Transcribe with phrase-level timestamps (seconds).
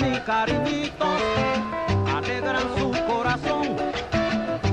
[0.00, 1.06] mi cariñito
[2.14, 3.76] alegran su corazón.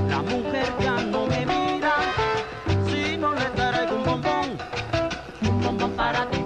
[0.08, 1.94] La mujer ya no me mira
[2.86, 4.58] si no le traigo un bombón.
[5.42, 6.38] Un bombón para ti,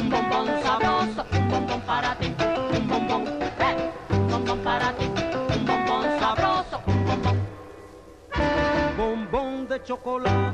[0.00, 2.34] un bombón sabroso, un bombón para ti,
[2.78, 3.24] un bombón,
[3.68, 5.04] eh, un bombón para ti,
[5.58, 7.38] un bombón sabroso, un bombón.
[8.96, 10.49] Bombón de chocolate,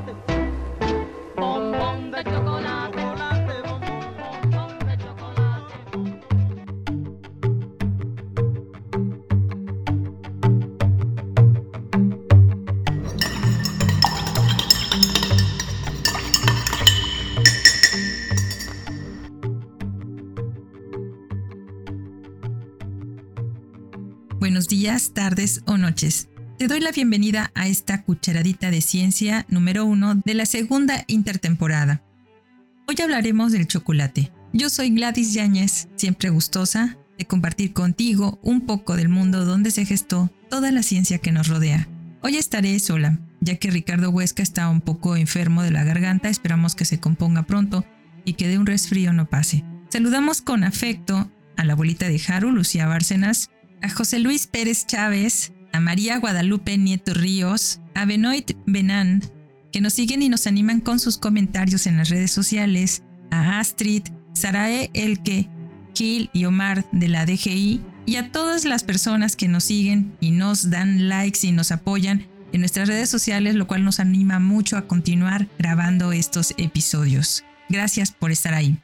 [25.87, 26.27] noches.
[26.57, 32.03] Te doy la bienvenida a esta cucharadita de ciencia número uno de la segunda intertemporada.
[32.89, 34.33] Hoy hablaremos del chocolate.
[34.51, 39.85] Yo soy Gladys Yáñez, siempre gustosa de compartir contigo un poco del mundo donde se
[39.85, 41.87] gestó toda la ciencia que nos rodea.
[42.21, 46.75] Hoy estaré sola, ya que Ricardo Huesca está un poco enfermo de la garganta, esperamos
[46.75, 47.85] que se componga pronto
[48.25, 49.63] y que de un resfrío no pase.
[49.87, 55.53] Saludamos con afecto a la abuelita de Haru, Lucía Bárcenas, a José Luis Pérez Chávez,
[55.73, 59.23] a María Guadalupe Nieto Ríos, a Benoit Benan,
[59.71, 64.03] que nos siguen y nos animan con sus comentarios en las redes sociales, a Astrid,
[64.33, 65.49] Sarae Elke,
[65.93, 70.31] Gil y Omar de la DGI, y a todas las personas que nos siguen y
[70.31, 74.77] nos dan likes y nos apoyan en nuestras redes sociales, lo cual nos anima mucho
[74.77, 77.43] a continuar grabando estos episodios.
[77.69, 78.79] Gracias por estar ahí.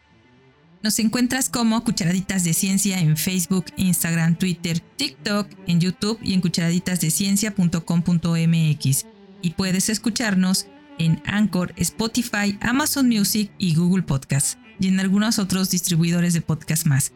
[0.84, 6.42] Nos encuentras como Cucharaditas de Ciencia en Facebook, Instagram, Twitter, TikTok, en YouTube y en
[6.42, 9.06] cucharaditasdeciencia.com.mx.
[9.42, 10.68] Y puedes escucharnos
[11.00, 16.86] en Anchor, Spotify, Amazon Music y Google Podcast, y en algunos otros distribuidores de podcast
[16.86, 17.14] más.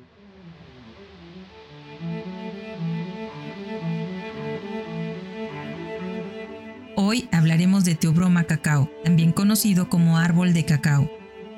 [6.96, 11.17] Hoy hablaremos de Teobroma cacao, también conocido como árbol de cacao.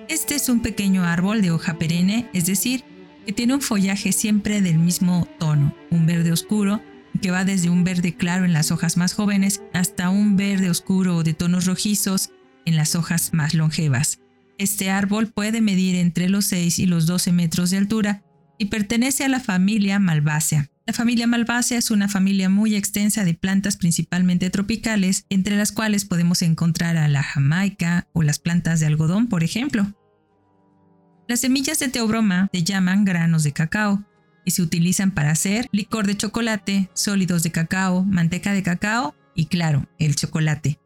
[0.10, 2.84] Este es un pequeño árbol de hoja perenne, es decir,
[3.28, 6.82] que tiene un follaje siempre del mismo tono, un verde oscuro,
[7.22, 11.22] que va desde un verde claro en las hojas más jóvenes hasta un verde oscuro
[11.22, 12.32] de tonos rojizos
[12.66, 14.20] en las hojas más longevas.
[14.58, 18.24] Este árbol puede medir entre los 6 y los 12 metros de altura
[18.58, 20.72] y pertenece a la familia Malvaceae.
[20.88, 26.04] La familia Malvaceae es una familia muy extensa de plantas principalmente tropicales, entre las cuales
[26.04, 29.94] podemos encontrar a la jamaica o las plantas de algodón, por ejemplo.
[31.30, 34.04] Las semillas de teobroma se llaman granos de cacao
[34.46, 39.46] y se utilizan para hacer licor de chocolate, sólidos de cacao, manteca de cacao y,
[39.46, 40.80] claro, el chocolate.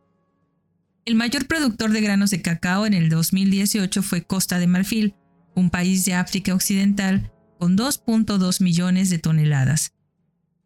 [1.06, 5.16] El mayor productor de granos de cacao en el 2018 fue Costa de Marfil,
[5.56, 9.94] un país de África Occidental con 2.2 millones de toneladas.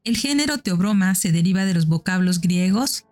[0.04, 3.06] El género teobroma se deriva de los vocablos griegos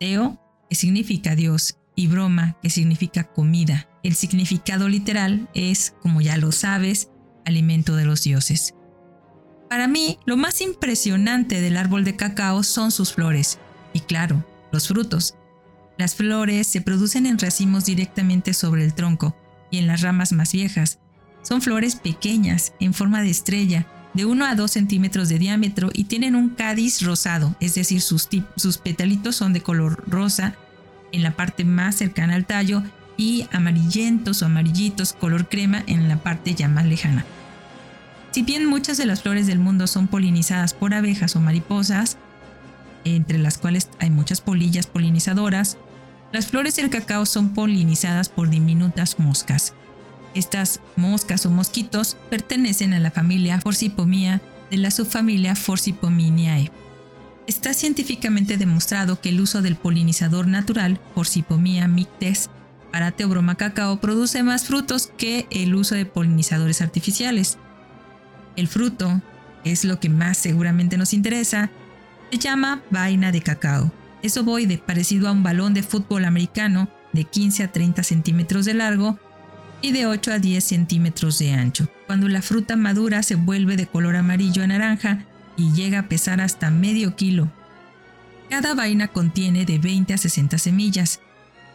[0.00, 3.88] teo, que significa Dios, y broma, que significa comida.
[4.04, 7.10] El significado literal es, como ya lo sabes,
[7.44, 8.76] alimento de los dioses.
[9.68, 13.58] Para mí, lo más impresionante del árbol de cacao son sus flores,
[13.92, 15.34] y claro, los frutos.
[15.98, 19.36] Las flores se producen en racimos directamente sobre el tronco
[19.68, 21.00] y en las ramas más viejas.
[21.42, 26.04] Son flores pequeñas, en forma de estrella, de 1 a 2 centímetros de diámetro y
[26.04, 30.56] tienen un cádiz rosado, es decir, sus, sus petalitos son de color rosa
[31.12, 32.82] en la parte más cercana al tallo
[33.16, 37.24] y amarillentos o amarillitos color crema en la parte ya más lejana.
[38.30, 42.18] Si bien muchas de las flores del mundo son polinizadas por abejas o mariposas,
[43.04, 45.78] entre las cuales hay muchas polillas polinizadoras,
[46.32, 49.74] las flores del cacao son polinizadas por diminutas moscas.
[50.34, 56.70] Estas moscas o mosquitos pertenecen a la familia Forcipomia de la subfamilia Forcipominiae.
[57.48, 62.50] Está científicamente demostrado que el uso del polinizador natural Forcipomia mictes
[62.92, 67.56] para teobroma cacao produce más frutos que el uso de polinizadores artificiales.
[68.56, 69.22] El fruto,
[69.64, 71.70] es lo que más seguramente nos interesa,
[72.30, 73.90] se llama vaina de cacao.
[74.22, 78.74] Es ovoide, parecido a un balón de fútbol americano de 15 a 30 centímetros de
[78.74, 79.18] largo
[79.80, 81.88] y de 8 a 10 centímetros de ancho.
[82.06, 85.24] Cuando la fruta madura se vuelve de color amarillo a naranja
[85.58, 87.52] y llega a pesar hasta medio kilo.
[88.48, 91.20] Cada vaina contiene de 20 a 60 semillas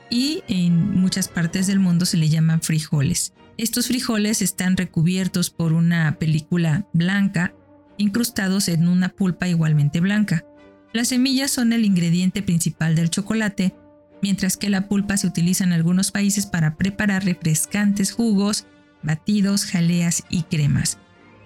[0.09, 3.33] y en muchas partes del mundo se le llaman frijoles.
[3.57, 7.53] Estos frijoles están recubiertos por una película blanca
[7.97, 10.45] incrustados en una pulpa igualmente blanca.
[10.93, 13.75] Las semillas son el ingrediente principal del chocolate,
[14.21, 18.65] mientras que la pulpa se utiliza en algunos países para preparar refrescantes jugos,
[19.03, 20.97] batidos, jaleas y cremas.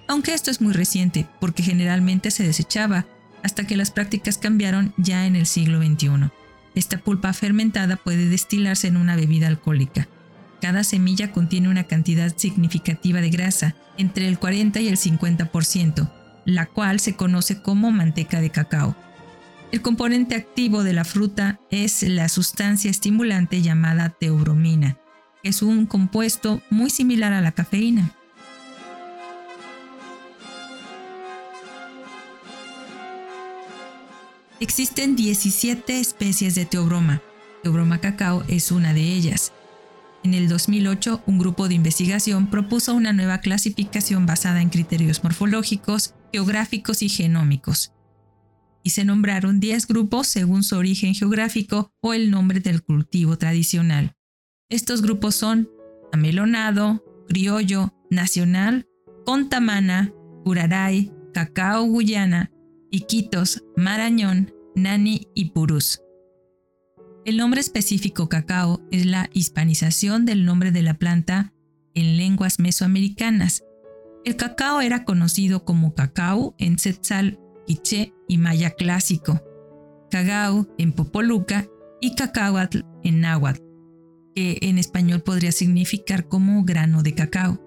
[0.07, 3.05] Aunque esto es muy reciente porque generalmente se desechaba,
[3.43, 6.31] hasta que las prácticas cambiaron ya en el siglo XXI.
[6.75, 10.07] Esta pulpa fermentada puede destilarse en una bebida alcohólica.
[10.61, 16.11] Cada semilla contiene una cantidad significativa de grasa, entre el 40 y el 50%,
[16.45, 18.95] la cual se conoce como manteca de cacao.
[19.71, 24.97] El componente activo de la fruta es la sustancia estimulante llamada teobromina,
[25.43, 28.11] es un compuesto muy similar a la cafeína.
[34.59, 37.21] Existen 17 especies de teobroma.
[37.61, 39.53] Teobroma cacao es una de ellas.
[40.23, 46.15] En el 2008, un grupo de investigación propuso una nueva clasificación basada en criterios morfológicos,
[46.33, 47.93] geográficos y genómicos.
[48.81, 54.15] Y se nombraron 10 grupos según su origen geográfico o el nombre del cultivo tradicional.
[54.69, 55.69] Estos grupos son
[56.11, 58.87] amelonado, criollo, nacional,
[59.23, 60.11] contamana,
[60.43, 62.49] curaray, cacao guyana,
[62.91, 66.01] Iquitos, Marañón, Nani y Purús.
[67.25, 71.53] El nombre específico cacao es la hispanización del nombre de la planta
[71.93, 73.63] en lenguas mesoamericanas.
[74.23, 79.41] El cacao era conocido como cacao en Tzetzal, Quiché y Maya clásico,
[80.09, 81.67] cagao en Popoluca
[81.99, 83.61] y cacahuatl en náhuatl,
[84.33, 87.66] que en español podría significar como grano de cacao.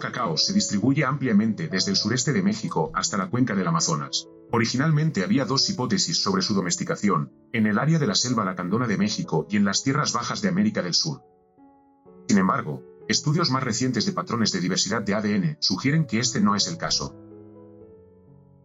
[0.00, 4.28] Cacao se distribuye ampliamente desde el sureste de México hasta la cuenca del Amazonas.
[4.52, 8.96] Originalmente había dos hipótesis sobre su domesticación, en el área de la selva lacandona de
[8.96, 11.22] México y en las tierras bajas de América del Sur.
[12.28, 16.54] Sin embargo, estudios más recientes de patrones de diversidad de ADN sugieren que este no
[16.54, 17.14] es el caso.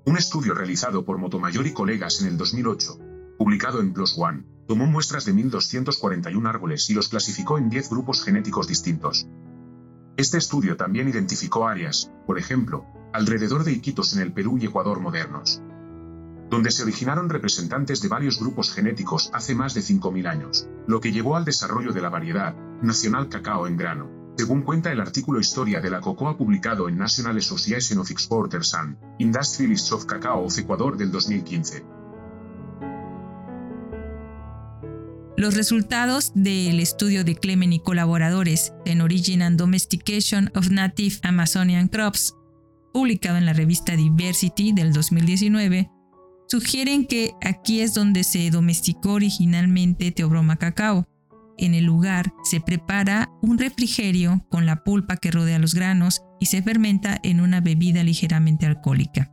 [0.06, 2.98] Un estudio realizado por Motomayor y colegas en el 2008,
[3.38, 8.24] publicado en PLOS ONE, tomó muestras de 1.241 árboles y los clasificó en 10 grupos
[8.24, 9.28] genéticos distintos.
[10.17, 14.99] Este estudio también identificó áreas, por ejemplo, alrededor de Iquitos en el Perú y Ecuador
[14.99, 15.61] modernos,
[16.49, 21.13] donde se originaron representantes de varios grupos genéticos hace más de 5.000 años, lo que
[21.13, 25.79] llevó al desarrollo de la variedad nacional cacao en grano, según cuenta el artículo Historia
[25.79, 30.97] de la cocoa publicado en National Association of Exporters and Industrialists of Cacao of Ecuador
[30.97, 32.00] del 2015.
[35.41, 41.88] Los resultados del estudio de Clemen y colaboradores en Origin and Domestication of Native Amazonian
[41.88, 42.35] Crops,
[42.93, 45.89] publicado en la revista Diversity del 2019,
[46.47, 51.07] sugieren que aquí es donde se domesticó originalmente Teobroma cacao.
[51.57, 56.45] En el lugar se prepara un refrigerio con la pulpa que rodea los granos y
[56.45, 59.31] se fermenta en una bebida ligeramente alcohólica.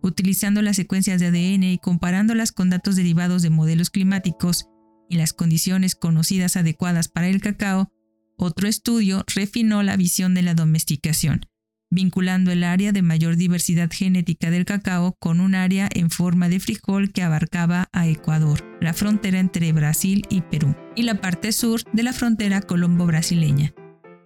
[0.00, 4.70] Utilizando las secuencias de ADN y comparándolas con datos derivados de modelos climáticos,
[5.10, 7.92] y las condiciones conocidas adecuadas para el cacao,
[8.38, 11.44] otro estudio refinó la visión de la domesticación,
[11.90, 16.60] vinculando el área de mayor diversidad genética del cacao con un área en forma de
[16.60, 21.82] frijol que abarcaba a Ecuador, la frontera entre Brasil y Perú, y la parte sur
[21.92, 23.74] de la frontera colombo-brasileña.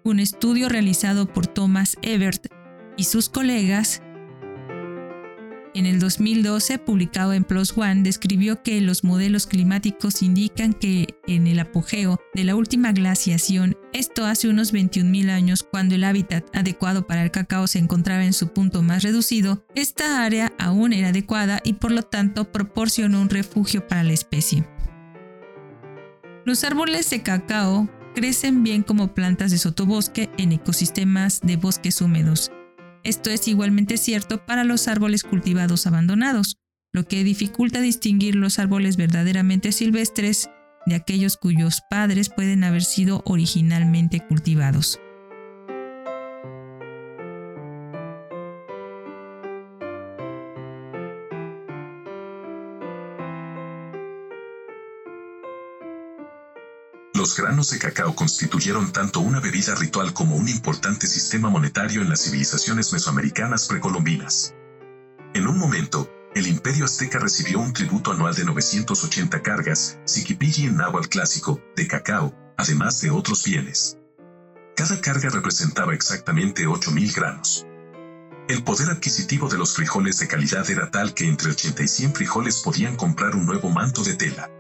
[0.05, 2.47] Un estudio realizado por Thomas Ebert
[2.97, 4.03] y sus colegas
[5.75, 11.47] en el 2012, publicado en PLOS ONE, describió que los modelos climáticos indican que en
[11.47, 17.07] el apogeo de la última glaciación, esto hace unos 21.000 años, cuando el hábitat adecuado
[17.07, 21.61] para el cacao se encontraba en su punto más reducido, esta área aún era adecuada
[21.65, 24.65] y por lo tanto proporcionó un refugio para la especie.
[26.45, 32.53] Los árboles de cacao crecen bien como plantas de sotobosque en ecosistemas de bosques húmedos,
[33.05, 36.57] esto es igualmente cierto para los árboles cultivados abandonados,
[36.93, 40.49] lo que dificulta distinguir los árboles verdaderamente silvestres
[40.87, 44.99] de aquellos cuyos padres pueden haber sido originalmente cultivados.
[57.25, 62.11] Los granos de cacao constituyeron tanto una bebida ritual como un importante sistema monetario en
[62.11, 64.55] las civilizaciones mesoamericanas precolombinas.
[65.33, 70.77] En un momento, el imperio azteca recibió un tributo anual de 980 cargas, siquipilli en
[70.77, 73.97] náhuatl clásico, de cacao, además de otros bienes.
[74.77, 77.67] Cada carga representaba exactamente 8.000 granos.
[78.51, 82.15] El poder adquisitivo de los frijoles de calidad era tal que entre 80 y 100
[82.17, 84.51] frijoles podían comprar un nuevo manto de tela.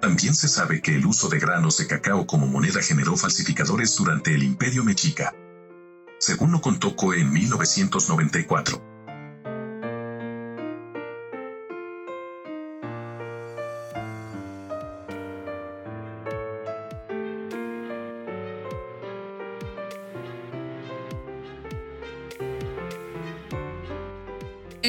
[0.00, 4.32] También se sabe que el uso de granos de cacao como moneda generó falsificadores durante
[4.34, 5.34] el Imperio Mexica.
[6.18, 8.97] Según lo contó Coe en 1994.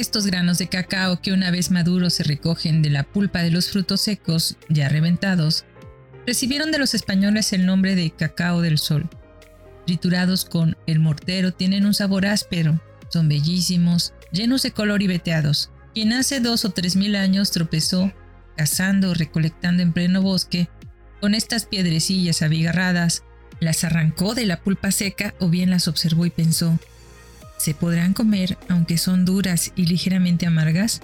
[0.10, 3.70] Estos granos de cacao que una vez maduros se recogen de la pulpa de los
[3.70, 5.66] frutos secos ya reventados,
[6.26, 9.08] recibieron de los españoles el nombre de cacao del sol.
[9.86, 15.70] Triturados con el mortero tienen un sabor áspero, son bellísimos, llenos de color y veteados.
[15.94, 18.12] Quien hace dos o tres mil años tropezó,
[18.58, 20.70] cazando o recolectando en pleno bosque,
[21.22, 23.22] con estas piedrecillas abigarradas,
[23.60, 26.80] las arrancó de la pulpa seca o bien las observó y pensó,
[27.60, 31.02] ¿se podrán comer aunque son duras y ligeramente amargas?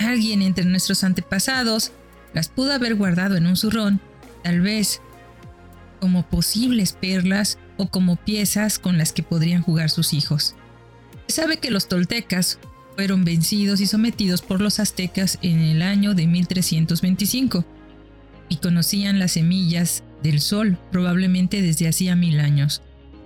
[0.00, 1.92] Alguien entre nuestros antepasados
[2.32, 4.00] las pudo haber guardado en un zurrón,
[4.42, 5.00] tal vez
[6.00, 10.54] como posibles perlas o como piezas con las que podrían jugar sus hijos.
[11.28, 12.58] Se sabe que los toltecas
[12.96, 17.64] fueron vencidos y sometidos por los aztecas en el año de 1325
[18.48, 22.82] y conocían las semillas del sol probablemente desde hacía mil años.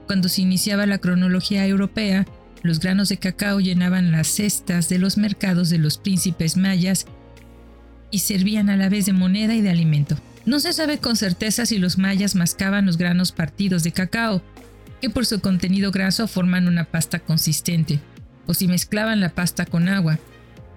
[0.07, 2.27] Cuando se iniciaba la cronología europea,
[2.65, 7.05] los granos de cacao llenaban las cestas de los mercados de los príncipes mayas
[8.11, 10.17] y servían a la vez de moneda y de alimento.
[10.47, 14.43] No se sabe con certeza si los mayas mascaban los granos partidos de cacao,
[15.03, 18.01] que por su contenido graso forman una pasta consistente,
[18.47, 20.19] o si mezclaban la pasta con agua.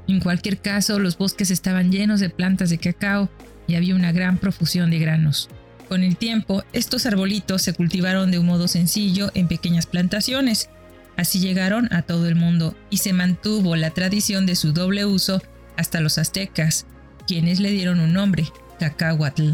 [0.09, 3.29] En cualquier caso, los bosques estaban llenos de plantas de cacao
[3.65, 5.49] y había una gran profusión de granos.
[5.87, 10.69] Con el tiempo, estos arbolitos se cultivaron de un modo sencillo en pequeñas plantaciones.
[11.17, 15.41] Así llegaron a todo el mundo y se mantuvo la tradición de su doble uso
[15.75, 16.85] hasta los aztecas,
[17.27, 18.45] quienes le dieron un nombre,
[18.79, 19.53] cacahuatl.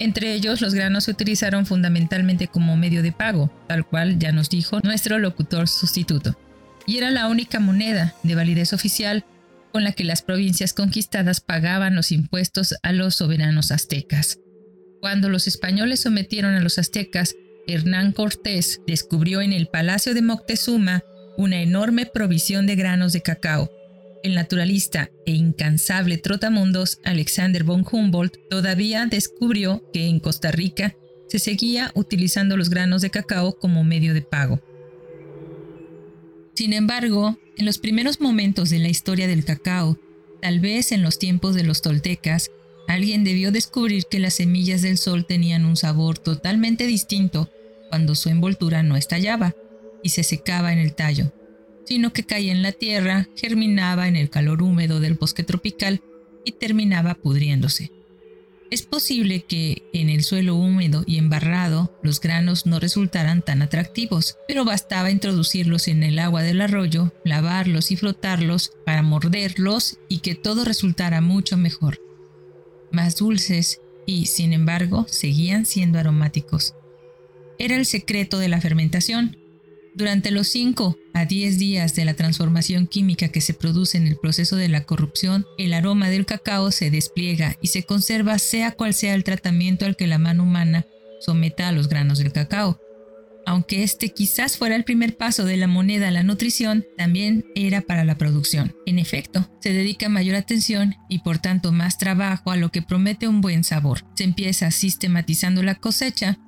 [0.00, 4.48] Entre ellos, los granos se utilizaron fundamentalmente como medio de pago, tal cual ya nos
[4.50, 6.38] dijo nuestro locutor sustituto.
[6.86, 9.24] Y era la única moneda de validez oficial
[9.72, 14.38] con la que las provincias conquistadas pagaban los impuestos a los soberanos aztecas.
[15.00, 17.34] Cuando los españoles sometieron a los aztecas,
[17.68, 21.04] Hernán Cortés descubrió en el Palacio de Moctezuma
[21.36, 23.70] una enorme provisión de granos de cacao.
[24.22, 30.96] El naturalista e incansable trotamundos Alexander von Humboldt todavía descubrió que en Costa Rica
[31.28, 34.62] se seguía utilizando los granos de cacao como medio de pago.
[36.54, 40.00] Sin embargo, en los primeros momentos de la historia del cacao,
[40.40, 42.50] tal vez en los tiempos de los toltecas,
[42.88, 47.50] Alguien debió descubrir que las semillas del sol tenían un sabor totalmente distinto
[47.88, 49.54] cuando su envoltura no estallaba
[50.02, 51.32] y se secaba en el tallo,
[51.84, 56.02] sino que caía en la tierra, germinaba en el calor húmedo del bosque tropical
[56.44, 57.92] y terminaba pudriéndose.
[58.70, 64.36] Es posible que en el suelo húmedo y embarrado los granos no resultaran tan atractivos,
[64.46, 70.34] pero bastaba introducirlos en el agua del arroyo, lavarlos y flotarlos para morderlos y que
[70.34, 71.98] todo resultara mucho mejor
[72.90, 76.74] más dulces y, sin embargo, seguían siendo aromáticos.
[77.58, 79.36] Era el secreto de la fermentación.
[79.94, 84.16] Durante los 5 a 10 días de la transformación química que se produce en el
[84.16, 88.94] proceso de la corrupción, el aroma del cacao se despliega y se conserva sea cual
[88.94, 90.86] sea el tratamiento al que la mano humana
[91.20, 92.80] someta a los granos del cacao.
[93.44, 97.80] Aunque este quizás fuera el primer paso de la moneda a la nutrición, también era
[97.80, 98.76] para la producción.
[98.86, 103.26] En efecto, se dedica mayor atención y por tanto más trabajo a lo que promete
[103.26, 104.04] un buen sabor.
[104.14, 106.38] Se empieza sistematizando la cosecha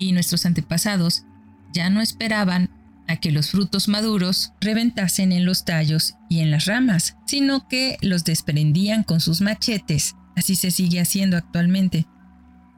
[0.00, 1.24] y nuestros antepasados
[1.72, 2.70] ya no esperaban
[3.06, 7.98] a que los frutos maduros reventasen en los tallos y en las ramas, sino que
[8.00, 10.16] los desprendían con sus machetes.
[10.36, 12.06] Así se sigue haciendo actualmente.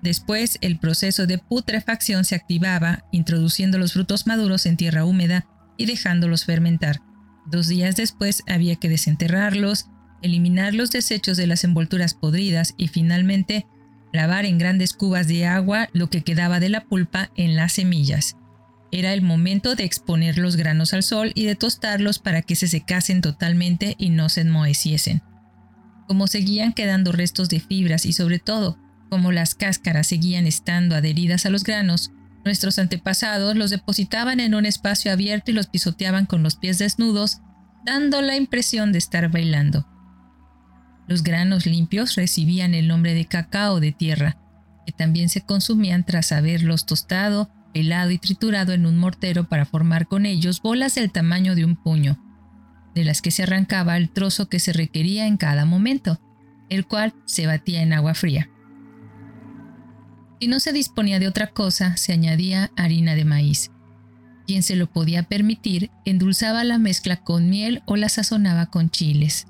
[0.03, 5.87] Después, el proceso de putrefacción se activaba, introduciendo los frutos maduros en tierra húmeda y
[5.87, 7.03] dejándolos fermentar.
[7.47, 9.87] Dos días después había que desenterrarlos,
[10.23, 13.67] eliminar los desechos de las envolturas podridas y finalmente
[14.13, 18.37] lavar en grandes cubas de agua lo que quedaba de la pulpa en las semillas.
[18.91, 22.69] Era el momento de exponer los granos al sol y de tostarlos para que se
[22.69, 25.23] secasen totalmente y no se enmoheciesen.
[26.07, 28.79] Como seguían quedando restos de fibras y sobre todo
[29.13, 32.13] como las cáscaras seguían estando adheridas a los granos,
[32.47, 37.43] nuestros antepasados los depositaban en un espacio abierto y los pisoteaban con los pies desnudos,
[37.85, 39.87] dando la impresión de estar bailando.
[41.07, 44.37] Los granos limpios recibían el nombre de cacao de tierra,
[44.87, 50.07] que también se consumían tras haberlos tostado, pelado y triturado en un mortero para formar
[50.07, 52.19] con ellos bolas del tamaño de un puño,
[52.95, 56.21] de las que se arrancaba el trozo que se requería en cada momento,
[56.69, 58.49] el cual se batía en agua fría.
[60.41, 63.71] Si no se disponía de otra cosa, se añadía harina de maíz.
[64.47, 69.47] Quien se lo podía permitir, endulzaba la mezcla con miel o la sazonaba con chiles.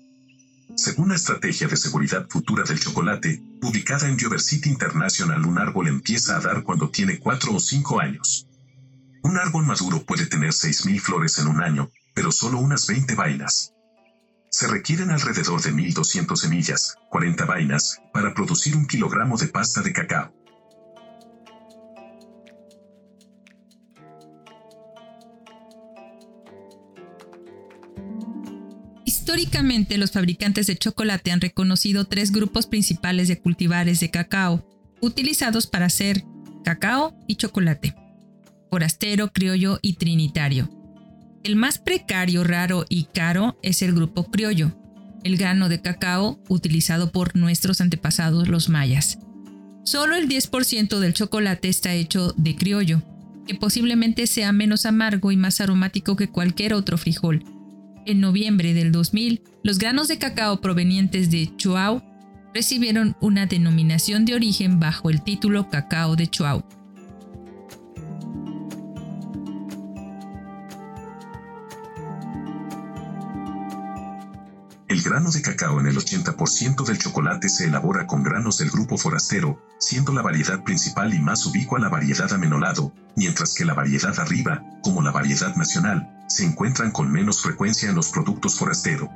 [0.76, 6.36] Según la Estrategia de Seguridad Futura del Chocolate, publicada en Diversity International, un árbol empieza
[6.36, 8.48] a dar cuando tiene 4 o 5 años.
[9.22, 13.72] Un árbol maduro puede tener 6.000 flores en un año, pero solo unas 20 vainas.
[14.50, 19.92] Se requieren alrededor de 1.200 semillas, 40 vainas, para producir un kilogramo de pasta de
[19.92, 20.34] cacao.
[29.24, 34.68] Históricamente, los fabricantes de chocolate han reconocido tres grupos principales de cultivares de cacao,
[35.00, 36.22] utilizados para hacer
[36.62, 37.94] cacao y chocolate:
[38.70, 40.68] forastero, criollo y trinitario.
[41.42, 44.76] El más precario, raro y caro es el grupo criollo,
[45.22, 49.20] el grano de cacao utilizado por nuestros antepasados los mayas.
[49.84, 53.02] Solo el 10% del chocolate está hecho de criollo,
[53.46, 57.42] que posiblemente sea menos amargo y más aromático que cualquier otro frijol,
[58.06, 62.02] en noviembre del 2000, los granos de cacao provenientes de Chuao
[62.54, 66.66] recibieron una denominación de origen bajo el título Cacao de Chuao.
[75.14, 79.62] Grano de cacao en el 80% del chocolate se elabora con granos del grupo forastero,
[79.78, 84.64] siendo la variedad principal y más ubicua la variedad amenolado, mientras que la variedad arriba,
[84.82, 89.08] como la variedad nacional, se encuentran con menos frecuencia en los productos forastero.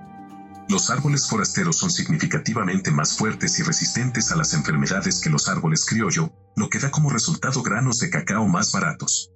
[0.69, 5.85] Los árboles forasteros son significativamente más fuertes y resistentes a las enfermedades que los árboles
[5.85, 9.33] criollo, lo que da como resultado granos de cacao más baratos.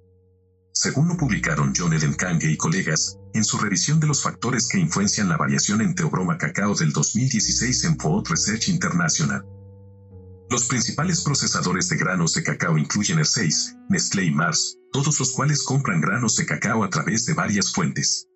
[0.75, 4.79] Según lo publicaron John Eden Kange y colegas, en su revisión de los factores que
[4.79, 9.45] influencian la variación en Teobroma cacao del 2016 en Food Research International.
[10.49, 15.31] Los principales procesadores de granos de cacao incluyen el 6, Nestlé y Mars, todos los
[15.31, 18.27] cuales compran granos de cacao a través de varias fuentes.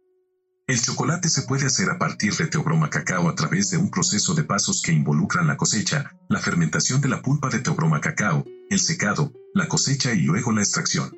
[0.68, 4.36] El chocolate se puede hacer a partir de teobroma cacao a través de un proceso
[4.36, 8.80] de pasos que involucran la cosecha, la fermentación de la pulpa de teobroma cacao, el
[8.80, 11.12] secado, la cosecha y luego la extracción.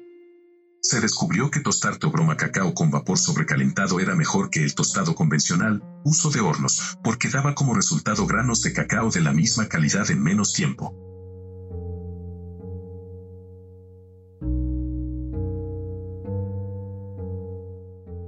[0.89, 5.83] Se descubrió que tostar teobroma cacao con vapor sobrecalentado era mejor que el tostado convencional,
[6.03, 10.23] uso de hornos, porque daba como resultado granos de cacao de la misma calidad en
[10.23, 10.95] menos tiempo.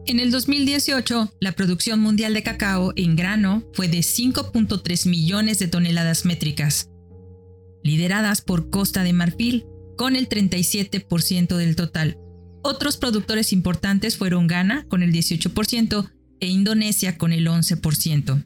[0.06, 5.67] En el 2018, la producción mundial de cacao en grano fue de 5.3 millones de
[5.67, 6.91] toneladas métricas,
[7.82, 9.65] lideradas por Costa de Marfil,
[9.97, 12.19] con el 37% del total.
[12.63, 18.45] Otros productores importantes fueron Ghana con el 18% e Indonesia con el 11%.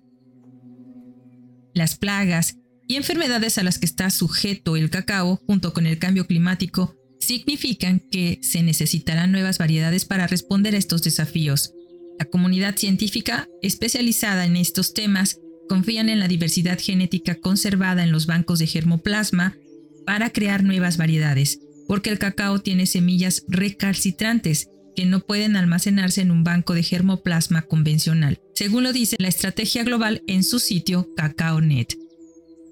[1.74, 6.28] Las plagas y enfermedades a las que está sujeto el cacao, junto con el cambio
[6.28, 11.74] climático, significan que se necesitarán nuevas variedades para responder a estos desafíos.
[12.20, 18.28] La comunidad científica especializada en estos temas confían en la diversidad genética conservada en los
[18.28, 19.58] bancos de germoplasma
[20.06, 26.32] para crear nuevas variedades, porque el cacao tiene semillas recalcitrantes que no pueden almacenarse en
[26.32, 31.98] un banco de germoplasma convencional, según lo dice la estrategia global en su sitio CacaoNet.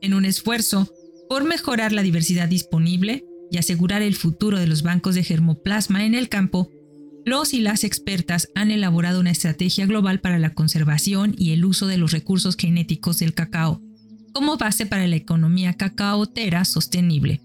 [0.02, 0.92] En un esfuerzo
[1.30, 6.16] por mejorar la diversidad disponible y asegurar el futuro de los bancos de germoplasma en
[6.16, 6.72] el campo,
[7.26, 11.88] los y las expertas han elaborado una estrategia global para la conservación y el uso
[11.88, 13.82] de los recursos genéticos del cacao,
[14.34, 17.42] como base para la economía cacaotera sostenible.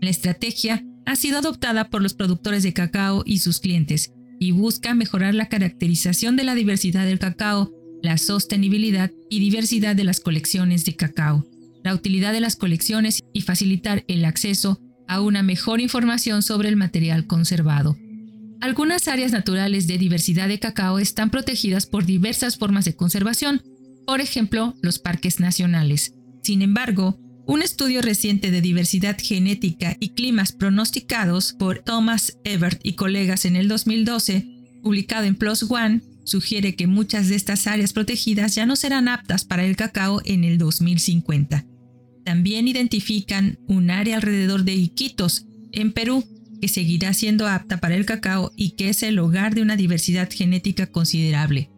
[0.00, 4.94] La estrategia ha sido adoptada por los productores de cacao y sus clientes y busca
[4.94, 10.84] mejorar la caracterización de la diversidad del cacao, la sostenibilidad y diversidad de las colecciones
[10.84, 11.46] de cacao,
[11.82, 16.76] la utilidad de las colecciones y facilitar el acceso a una mejor información sobre el
[16.76, 17.96] material conservado.
[18.60, 23.62] Algunas áreas naturales de diversidad de cacao están protegidas por diversas formas de conservación,
[24.06, 26.14] por ejemplo, los parques nacionales.
[26.42, 32.94] Sin embargo, un estudio reciente de diversidad genética y climas pronosticados por Thomas Ebert y
[32.94, 34.46] colegas en el 2012,
[34.82, 39.44] publicado en PLOS ONE, sugiere que muchas de estas áreas protegidas ya no serán aptas
[39.44, 41.64] para el cacao en el 2050.
[42.24, 46.24] También identifican un área alrededor de Iquitos, en Perú,
[46.60, 50.28] que seguirá siendo apta para el cacao y que es el hogar de una diversidad
[50.32, 51.70] genética considerable,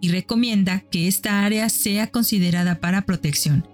[0.00, 3.66] y recomienda que esta área sea considerada para protección.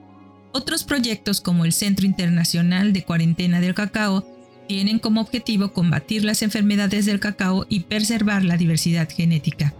[0.56, 4.24] Otros proyectos como el Centro Internacional de Cuarentena del Cacao
[4.66, 9.74] tienen como objetivo combatir las enfermedades del cacao y preservar la diversidad genética.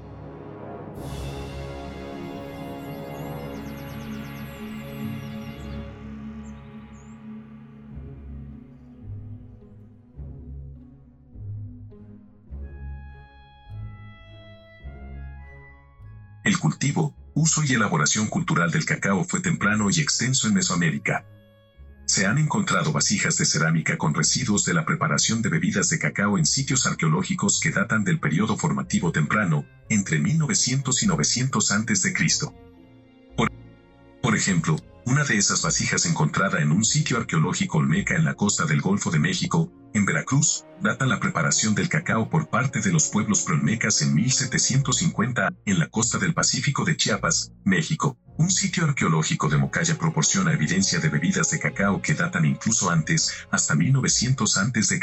[16.44, 21.26] El cultivo, uso y elaboración cultural del cacao fue temprano y extenso en Mesoamérica.
[22.06, 26.38] Se han encontrado vasijas de cerámica con residuos de la preparación de bebidas de cacao
[26.38, 32.14] en sitios arqueológicos que datan del periodo formativo temprano, entre 1900 y 900 a.C.
[33.36, 33.52] Por,
[34.22, 38.64] por ejemplo, una de esas vasijas encontrada en un sitio arqueológico olmeca en la costa
[38.66, 43.08] del Golfo de México, en Veracruz, data la preparación del cacao por parte de los
[43.08, 48.18] pueblos preolmecas en 1750 en la costa del Pacífico de Chiapas, México.
[48.36, 53.32] Un sitio arqueológico de Mocaya proporciona evidencia de bebidas de cacao que datan incluso antes,
[53.52, 55.00] hasta 1900 a.C.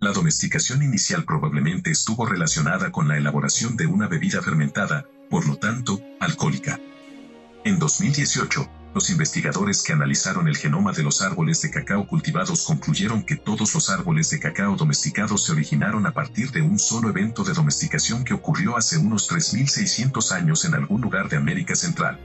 [0.00, 5.56] La domesticación inicial probablemente estuvo relacionada con la elaboración de una bebida fermentada, por lo
[5.56, 6.80] tanto, alcohólica.
[7.64, 13.22] En 2018, los investigadores que analizaron el genoma de los árboles de cacao cultivados concluyeron
[13.22, 17.44] que todos los árboles de cacao domesticados se originaron a partir de un solo evento
[17.44, 22.18] de domesticación que ocurrió hace unos 3.600 años en algún lugar de América Central.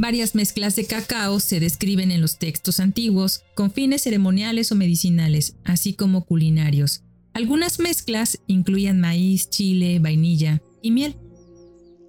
[0.00, 5.56] Varias mezclas de cacao se describen en los textos antiguos con fines ceremoniales o medicinales,
[5.64, 7.02] así como culinarios.
[7.34, 11.16] Algunas mezclas incluían maíz, chile, vainilla y miel.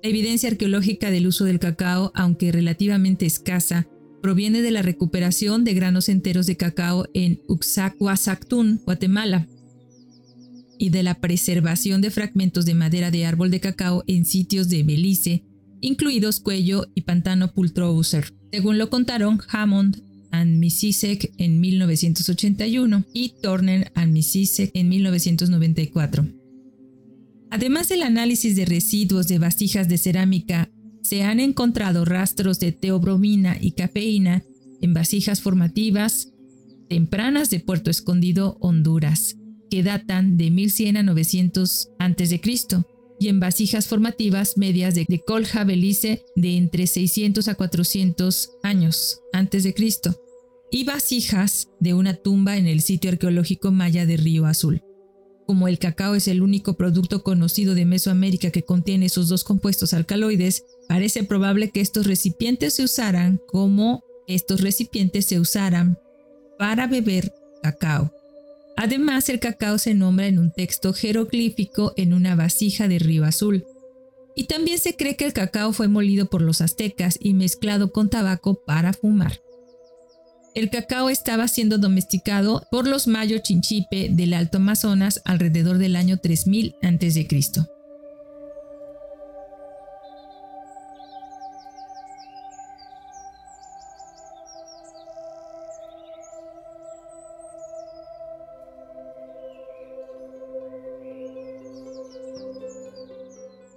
[0.04, 3.88] La evidencia arqueológica del uso del cacao, aunque relativamente escasa,
[4.22, 9.48] proviene de la recuperación de granos enteros de cacao en Uxacuazactún, Guatemala,
[10.78, 14.84] y de la preservación de fragmentos de madera de árbol de cacao en sitios de
[14.84, 15.49] Belice,
[15.82, 23.92] incluidos Cuello y Pantano Pultrouser, según lo contaron Hammond and Misisek en 1981 y Turner
[23.96, 26.28] and Misisek en 1994.
[27.52, 30.70] Además del análisis de residuos de vasijas de cerámica,
[31.02, 34.44] se han encontrado rastros de teobromina y cafeína
[34.82, 36.32] en vasijas formativas
[36.90, 39.38] tempranas de Puerto Escondido, Honduras,
[39.70, 42.42] que datan de 1100 a 900 a.C
[43.20, 49.64] y en vasijas formativas medias de, colja belice de entre 600 a 400 años antes
[49.64, 50.22] de Cristo
[50.72, 54.84] y vasijas de una tumba en el sitio arqueológico maya de Río Azul.
[55.46, 59.94] Como el cacao es el único producto conocido de Mesoamérica que contiene esos dos compuestos
[59.94, 65.98] alcaloides, parece probable que estos recipientes se usaran como estos recipientes se usaran
[66.60, 68.14] para beber cacao.
[68.82, 73.66] Además, el cacao se nombra en un texto jeroglífico en una vasija de río azul.
[74.38, 78.10] Y también se cree que el cacao fue molido por los aztecas y mezclado con
[78.10, 79.42] tabaco para fumar.
[80.56, 86.20] El cacao estaba siendo domesticado por los mayo chinchipe del Alto Amazonas alrededor del año
[86.20, 87.28] 3000 a.C.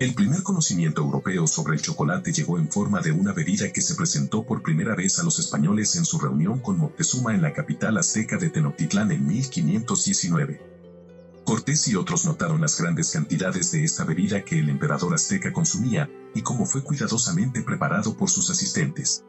[0.03, 3.95] El primer conocimiento europeo sobre el chocolate llegó en forma de una bebida que se
[3.95, 7.97] presentó por primera vez a los españoles en su reunión con Moctezuma en la capital
[7.97, 10.61] azteca de Tenochtitlán en 1519.
[11.45, 16.11] Cortés y otros notaron las grandes cantidades de esta bebida que el emperador azteca consumía
[16.35, 19.23] y cómo fue cuidadosamente preparado por sus asistentes.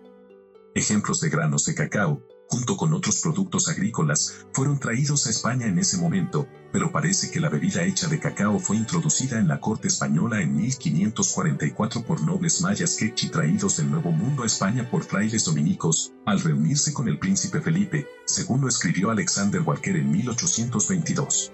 [0.73, 5.79] Ejemplos de granos de cacao, junto con otros productos agrícolas, fueron traídos a España en
[5.79, 9.87] ese momento, pero parece que la bebida hecha de cacao fue introducida en la corte
[9.87, 15.45] española en 1544 por nobles mayas quechi traídos del Nuevo Mundo a España por frailes
[15.45, 21.51] dominicos, al reunirse con el príncipe Felipe, según lo escribió Alexander Walker en 1822.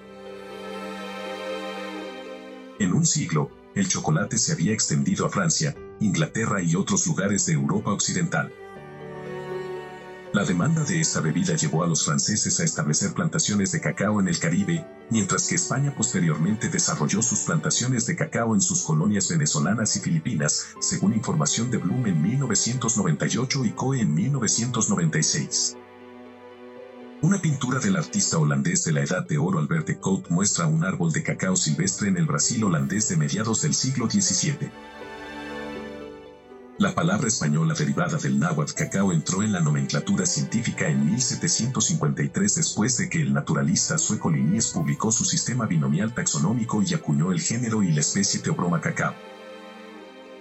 [2.79, 7.53] En un siglo, el chocolate se había extendido a Francia, Inglaterra y otros lugares de
[7.53, 8.51] Europa Occidental.
[10.31, 14.27] La demanda de esta bebida llevó a los franceses a establecer plantaciones de cacao en
[14.27, 19.95] el Caribe, mientras que España posteriormente desarrolló sus plantaciones de cacao en sus colonias venezolanas
[19.95, 25.77] y filipinas, según información de Bloom en 1998 y Coe en 1996.
[27.23, 30.85] Una pintura del artista holandés de la Edad de Oro Albert de Cout muestra un
[30.85, 34.69] árbol de cacao silvestre en el Brasil holandés de mediados del siglo XVII.
[36.79, 42.95] La palabra española derivada del náhuatl cacao entró en la nomenclatura científica en 1753 después
[42.95, 47.83] de que el naturalista sueco Linnaeus publicó su sistema binomial taxonómico y acuñó el género
[47.83, 49.13] y la especie Theobroma cacao.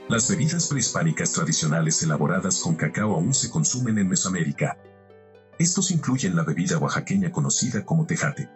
[0.08, 4.78] Las bebidas prehispánicas tradicionales elaboradas con cacao aún se consumen en Mesoamérica.
[5.58, 8.48] Estos incluyen la bebida oaxaqueña conocida como tejate.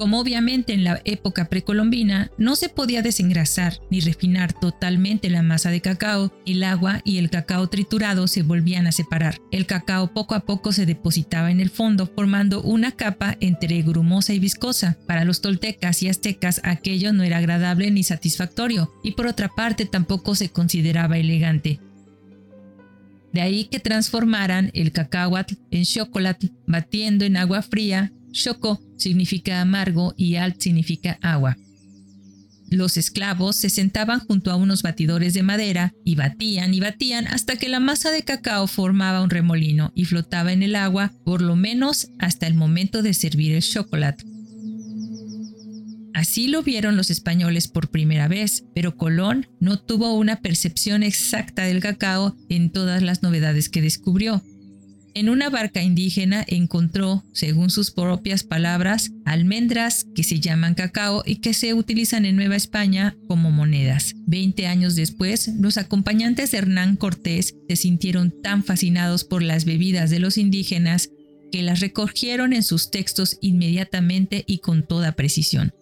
[0.00, 5.70] Como obviamente en la época precolombina no se podía desengrasar ni refinar totalmente la masa
[5.70, 9.36] de cacao, el agua y el cacao triturado se volvían a separar.
[9.52, 14.32] El cacao poco a poco se depositaba en el fondo formando una capa entre grumosa
[14.32, 14.96] y viscosa.
[15.06, 19.84] Para los toltecas y aztecas aquello no era agradable ni satisfactorio y por otra parte
[19.84, 21.78] tampoco se consideraba elegante.
[23.34, 25.36] De ahí que transformaran el cacao
[25.70, 31.56] en chocolate batiendo en agua fría Shoko significa amargo y Alt significa agua.
[32.70, 37.56] Los esclavos se sentaban junto a unos batidores de madera y batían y batían hasta
[37.56, 41.56] que la masa de cacao formaba un remolino y flotaba en el agua por lo
[41.56, 44.24] menos hasta el momento de servir el chocolate.
[46.14, 51.64] Así lo vieron los españoles por primera vez, pero Colón no tuvo una percepción exacta
[51.64, 54.42] del cacao en todas las novedades que descubrió,
[55.20, 61.36] en una barca indígena encontró, según sus propias palabras, almendras que se llaman cacao y
[61.36, 64.14] que se utilizan en Nueva España como monedas.
[64.26, 70.08] Veinte años después, los acompañantes de Hernán Cortés se sintieron tan fascinados por las bebidas
[70.08, 71.10] de los indígenas
[71.52, 75.74] que las recogieron en sus textos inmediatamente y con toda precisión.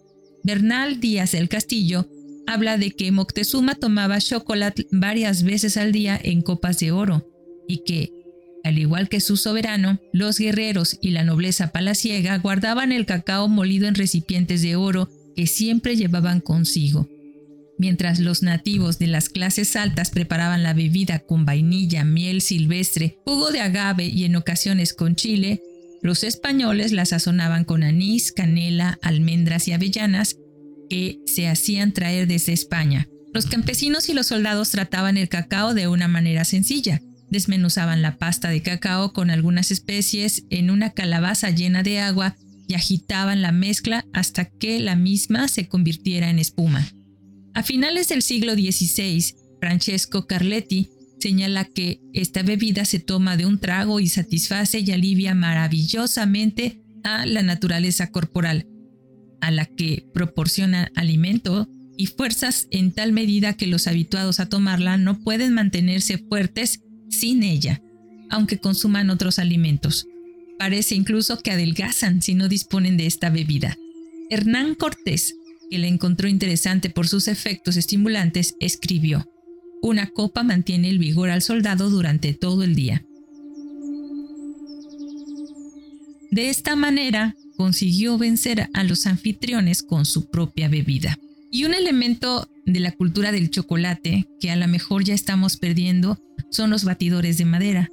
[0.43, 2.09] Bernal Díaz del Castillo
[2.45, 7.25] habla de que Moctezuma tomaba chocolate varias veces al día en copas de oro
[7.69, 8.18] y que
[8.63, 13.87] al igual que su soberano, los guerreros y la nobleza palaciega guardaban el cacao molido
[13.87, 17.07] en recipientes de oro que siempre llevaban consigo.
[17.77, 23.51] Mientras los nativos de las clases altas preparaban la bebida con vainilla, miel silvestre, jugo
[23.51, 25.61] de agave y en ocasiones con chile,
[26.01, 30.35] los españoles la sazonaban con anís, canela, almendras y avellanas
[30.89, 33.07] que se hacían traer desde España.
[33.33, 38.49] Los campesinos y los soldados trataban el cacao de una manera sencilla, Desmenuzaban la pasta
[38.49, 42.35] de cacao con algunas especies en una calabaza llena de agua
[42.67, 46.87] y agitaban la mezcla hasta que la misma se convirtiera en espuma.
[47.53, 50.89] A finales del siglo XVI, Francesco Carletti
[51.19, 57.25] señala que esta bebida se toma de un trago y satisface y alivia maravillosamente a
[57.25, 58.67] la naturaleza corporal,
[59.41, 64.97] a la que proporciona alimento y fuerzas en tal medida que los habituados a tomarla
[64.97, 67.81] no pueden mantenerse fuertes sin ella,
[68.29, 70.07] aunque consuman otros alimentos.
[70.57, 73.77] Parece incluso que adelgazan si no disponen de esta bebida.
[74.29, 75.35] Hernán Cortés,
[75.69, 79.27] que la encontró interesante por sus efectos estimulantes, escribió,
[79.81, 83.05] Una copa mantiene el vigor al soldado durante todo el día.
[86.31, 91.17] De esta manera, consiguió vencer a los anfitriones con su propia bebida.
[91.51, 96.19] Y un elemento de la cultura del chocolate que a lo mejor ya estamos perdiendo
[96.49, 97.89] son los batidores de madera.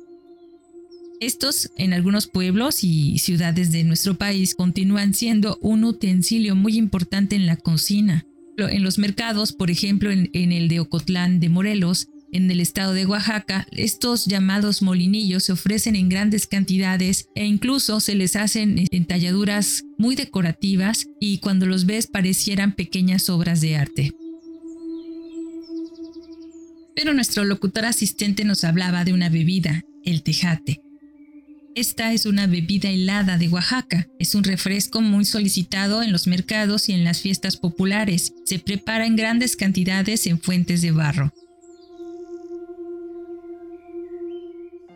[1.20, 7.36] Estos en algunos pueblos y ciudades de nuestro país continúan siendo un utensilio muy importante
[7.36, 8.26] en la cocina.
[8.58, 13.06] En los mercados, por ejemplo en, el de Ocotlán de Morelos, en el estado de
[13.06, 19.84] Oaxaca, estos llamados molinillos se ofrecen en grandes cantidades e incluso se les hacen entalladuras
[19.96, 24.12] muy decorativas y cuando los ves parecieran pequeñas obras de arte.
[26.96, 30.80] Pero nuestro locutor asistente nos hablaba de una bebida, el tejate.
[31.74, 34.08] Esta es una bebida helada de Oaxaca.
[34.18, 38.32] Es un refresco muy solicitado en los mercados y en las fiestas populares.
[38.46, 41.34] Se prepara en grandes cantidades en fuentes de barro.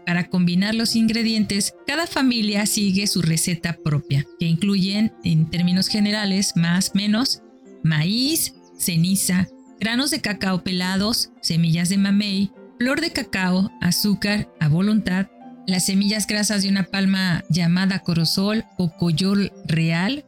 [0.07, 6.55] Para combinar los ingredientes, cada familia sigue su receta propia, que incluyen, en términos generales,
[6.57, 7.43] más menos,
[7.85, 9.49] maíz, ceniza,
[9.81, 15.29] granos de cacao pelados, semillas de mamey, flor de cacao, azúcar a voluntad,
[15.67, 20.27] las semillas grasas de una palma llamada corozol o coyol real.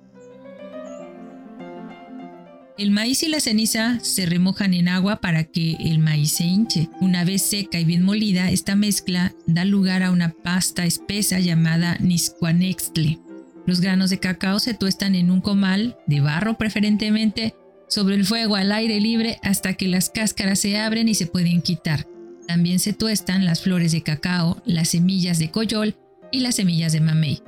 [2.79, 6.89] El maíz y la ceniza se remojan en agua para que el maíz se hinche.
[7.01, 11.97] Una vez seca y bien molida, esta mezcla da lugar a una pasta espesa llamada
[12.01, 13.21] niscuanextle.
[13.67, 17.55] Los granos de cacao se tuestan en un comal, de barro preferentemente,
[17.93, 21.61] sobre el fuego al aire libre hasta que las cáscaras se abren y se pueden
[21.61, 22.09] quitar.
[22.49, 25.95] También se tuestan las flores de cacao, las semillas de coyol
[26.31, 27.43] y las semillas de mamey.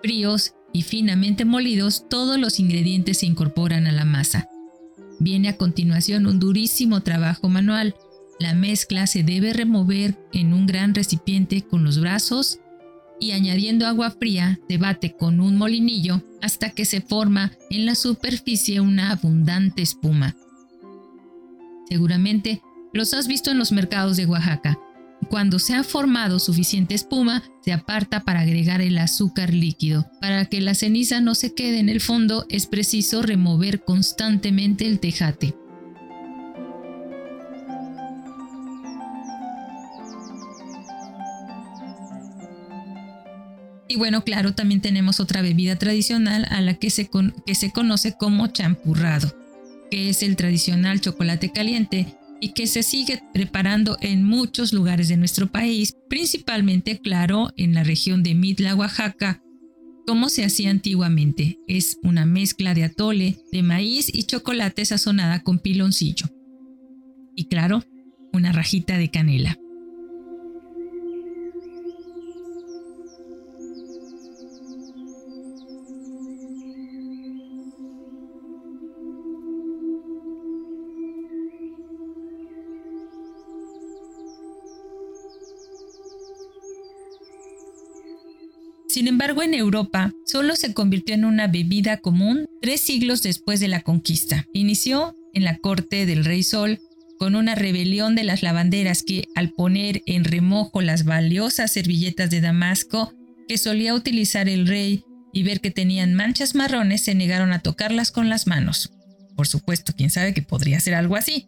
[0.00, 4.48] Fríos y finamente molidos, todos los ingredientes se incorporan a la masa.
[5.18, 7.96] Viene a continuación un durísimo trabajo manual.
[8.38, 12.60] La mezcla se debe remover en un gran recipiente con los brazos
[13.20, 17.94] y añadiendo agua fría se bate con un molinillo hasta que se forma en la
[17.94, 20.36] superficie una abundante espuma.
[21.88, 24.78] Seguramente los has visto en los mercados de Oaxaca.
[25.30, 30.06] Cuando se ha formado suficiente espuma, se aparta para agregar el azúcar líquido.
[30.20, 35.00] Para que la ceniza no se quede en el fondo, es preciso remover constantemente el
[35.00, 35.54] tejate.
[43.88, 47.08] Y bueno, claro, también tenemos otra bebida tradicional a la que se,
[47.46, 49.34] que se conoce como champurrado,
[49.90, 52.06] que es el tradicional chocolate caliente
[52.40, 57.82] y que se sigue preparando en muchos lugares de nuestro país, principalmente, claro, en la
[57.82, 59.42] región de Mitla, Oaxaca,
[60.06, 61.58] como se hacía antiguamente.
[61.66, 66.26] Es una mezcla de atole, de maíz y chocolate sazonada con piloncillo.
[67.34, 67.84] Y claro,
[68.32, 69.58] una rajita de canela.
[88.98, 93.68] Sin embargo, en Europa solo se convirtió en una bebida común tres siglos después de
[93.68, 94.44] la conquista.
[94.52, 96.80] Inició en la corte del rey Sol
[97.16, 102.40] con una rebelión de las lavanderas que, al poner en remojo las valiosas servilletas de
[102.40, 103.14] Damasco
[103.46, 108.10] que solía utilizar el rey y ver que tenían manchas marrones, se negaron a tocarlas
[108.10, 108.90] con las manos.
[109.36, 111.46] Por supuesto, quién sabe que podría ser algo así.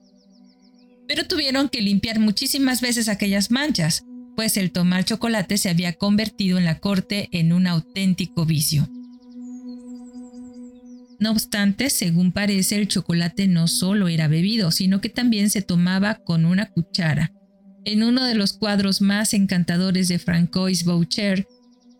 [1.09, 4.05] Pero tuvieron que limpiar muchísimas veces aquellas manchas,
[4.41, 8.89] pues el tomar chocolate se había convertido en la corte en un auténtico vicio.
[11.19, 16.15] No obstante, según parece, el chocolate no solo era bebido, sino que también se tomaba
[16.15, 17.35] con una cuchara.
[17.85, 21.47] En uno de los cuadros más encantadores de Francois Boucher,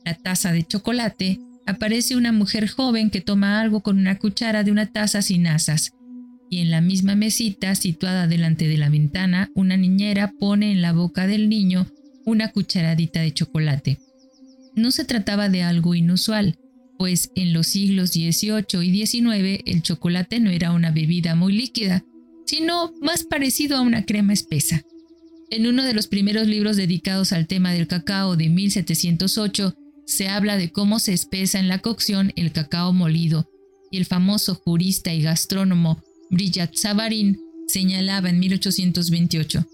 [0.07, 4.73] La taza de chocolate, aparece una mujer joven que toma algo con una cuchara de
[4.73, 5.93] una taza sin asas,
[6.49, 10.95] y en la misma mesita situada delante de la ventana, una niñera pone en la
[10.95, 11.87] boca del niño
[12.31, 13.99] una cucharadita de chocolate.
[14.75, 16.59] No se trataba de algo inusual,
[16.99, 22.05] pues en los siglos XVIII y XIX el chocolate no era una bebida muy líquida,
[22.47, 24.85] sino más parecido a una crema espesa.
[25.51, 29.75] En uno de los primeros libros dedicados al tema del cacao de 1708,
[30.07, 33.49] se habla de cómo se espesa en la cocción el cacao molido,
[33.91, 39.67] y el famoso jurista y gastrónomo Brillat Savarin señalaba en 1828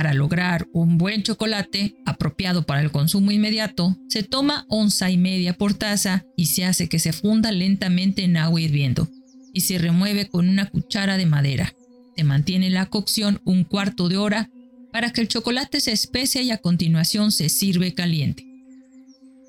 [0.00, 5.52] para lograr un buen chocolate apropiado para el consumo inmediato, se toma onza y media
[5.52, 9.10] por taza y se hace que se funda lentamente en agua hirviendo
[9.52, 11.74] y se remueve con una cuchara de madera.
[12.16, 14.48] Se mantiene la cocción un cuarto de hora
[14.90, 18.46] para que el chocolate se espese y a continuación se sirve caliente.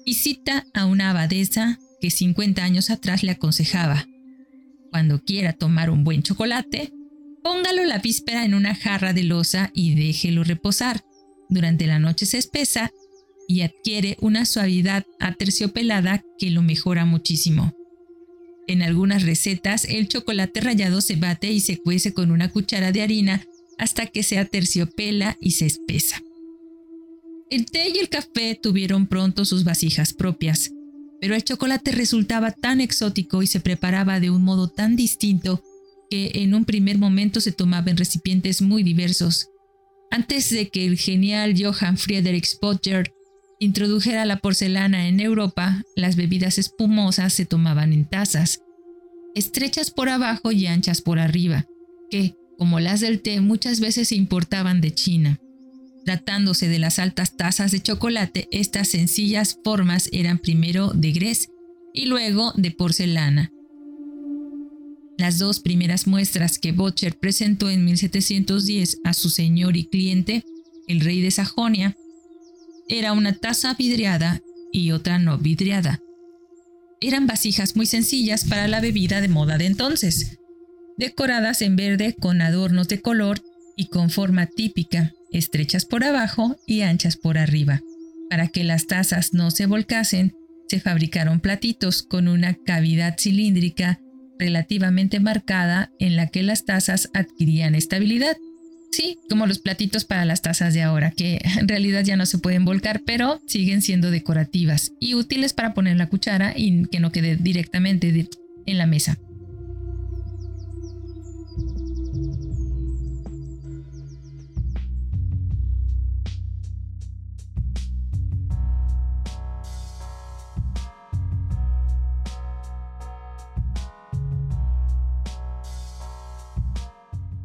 [0.06, 4.06] Y cita a una abadesa que 50 años atrás le aconsejaba,
[4.90, 6.92] cuando quiera tomar un buen chocolate,
[7.44, 11.04] Póngalo la víspera en una jarra de losa y déjelo reposar.
[11.50, 12.92] Durante la noche se espesa
[13.48, 17.74] y adquiere una suavidad aterciopelada que lo mejora muchísimo.
[18.68, 23.02] En algunas recetas el chocolate rallado se bate y se cuece con una cuchara de
[23.02, 23.46] harina
[23.78, 26.22] hasta que se aterciopela y se espesa.
[27.50, 30.72] El té y el café tuvieron pronto sus vasijas propias,
[31.20, 35.62] pero el chocolate resultaba tan exótico y se preparaba de un modo tan distinto
[36.12, 39.48] que en un primer momento se tomaba en recipientes muy diversos.
[40.12, 43.14] Antes de que el genial Johann Friedrich Spotger
[43.62, 48.60] introdujera la porcelana en Europa, las bebidas espumosas se tomaban en tazas,
[49.36, 51.66] estrechas por abajo y anchas por arriba,
[52.10, 55.40] que, como las del té, muchas veces se importaban de China.
[56.04, 61.52] Tratándose de las altas tazas de chocolate, estas sencillas formas eran primero de grés
[61.94, 63.52] y luego de porcelana,
[65.22, 70.44] las dos primeras muestras que Bocher presentó en 1710 a su señor y cliente,
[70.88, 71.96] el rey de Sajonia,
[72.90, 74.42] era una taza vidriada
[74.74, 76.02] y otra no vidriada.
[77.00, 80.40] Eran vasijas muy sencillas para la bebida de moda de entonces,
[80.98, 83.42] decoradas en verde con adornos de color
[83.78, 87.82] y con forma típica, estrechas por abajo y anchas por arriba.
[88.30, 90.36] Para que las tazas no se volcasen,
[90.68, 94.00] se fabricaron platitos con una cavidad cilíndrica
[94.42, 98.36] relativamente marcada en la que las tazas adquirían estabilidad.
[98.92, 102.40] Sí, como los platitos para las tazas de ahora, que en realidad ya no se
[102.40, 107.12] pueden volcar, pero siguen siendo decorativas y útiles para poner la cuchara y que no
[107.12, 108.28] quede directamente
[108.66, 109.18] en la mesa.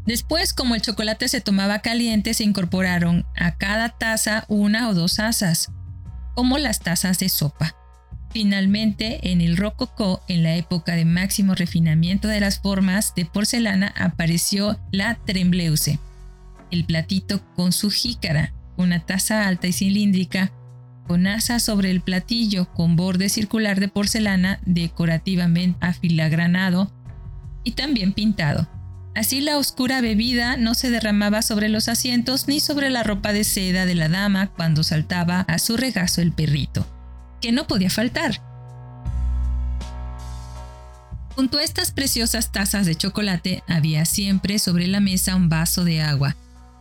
[0.07, 5.19] Después, como el chocolate se tomaba caliente, se incorporaron a cada taza una o dos
[5.19, 5.73] asas,
[6.35, 7.75] como las tazas de sopa.
[8.31, 13.93] Finalmente, en el rococó, en la época de máximo refinamiento de las formas de porcelana,
[13.97, 15.99] apareció la trembleuse,
[16.71, 20.53] el platito con su jícara, una taza alta y cilíndrica,
[21.09, 26.93] con asa sobre el platillo con borde circular de porcelana decorativamente afilagranado
[27.65, 28.69] y también pintado.
[29.17, 33.45] Así la oscura bebida no se derramaba sobre los asientos ni sobre la ropa de
[33.45, 36.87] seda de la dama cuando saltaba a su regazo el perrito,
[37.41, 38.43] que no podía faltar.
[41.35, 46.03] Junto a estas preciosas tazas de chocolate había siempre sobre la mesa un vaso de
[46.03, 46.37] agua.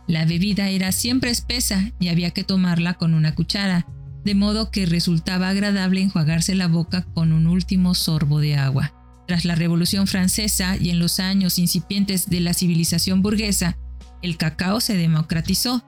[0.06, 3.86] La bebida era siempre espesa y había que tomarla con una cuchara,
[4.24, 8.92] de modo que resultaba agradable enjuagarse la boca con un último sorbo de agua.
[9.26, 13.76] Tras la Revolución Francesa y en los años incipientes de la civilización burguesa,
[14.22, 15.84] el cacao se democratizó.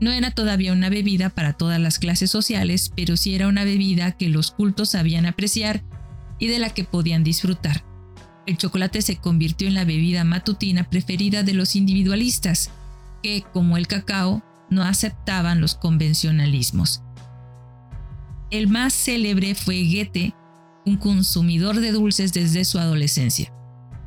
[0.00, 4.12] No era todavía una bebida para todas las clases sociales, pero sí era una bebida
[4.12, 5.82] que los cultos sabían apreciar
[6.38, 7.84] y de la que podían disfrutar.
[8.46, 12.70] El chocolate se convirtió en la bebida matutina preferida de los individualistas,
[13.22, 17.02] que, como el cacao, no aceptaban los convencionalismos.
[18.50, 20.34] El más célebre fue Goethe,
[20.86, 23.52] un consumidor de dulces desde su adolescencia.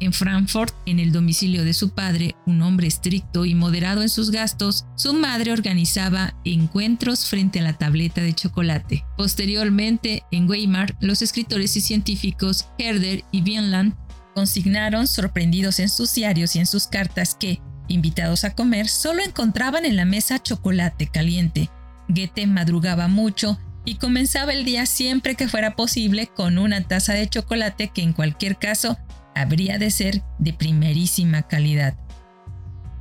[0.02, 4.30] En Frankfurt, en el domicilio de su padre, un hombre estricto y moderado en sus
[4.30, 9.06] gastos, su madre organizaba encuentros frente a la tableta de chocolate.
[9.16, 13.96] Posteriormente, en Weimar, los escritores y científicos Herder y Wienland
[14.34, 19.86] consignaron, sorprendidos en sus diarios y en sus cartas, que, invitados a comer, solo encontraban
[19.86, 21.70] en la mesa chocolate caliente.
[22.10, 27.30] Goethe madrugaba mucho y comenzaba el día siempre que fuera posible con una taza de
[27.30, 28.98] chocolate que en cualquier caso
[29.36, 31.96] habría de ser de primerísima calidad.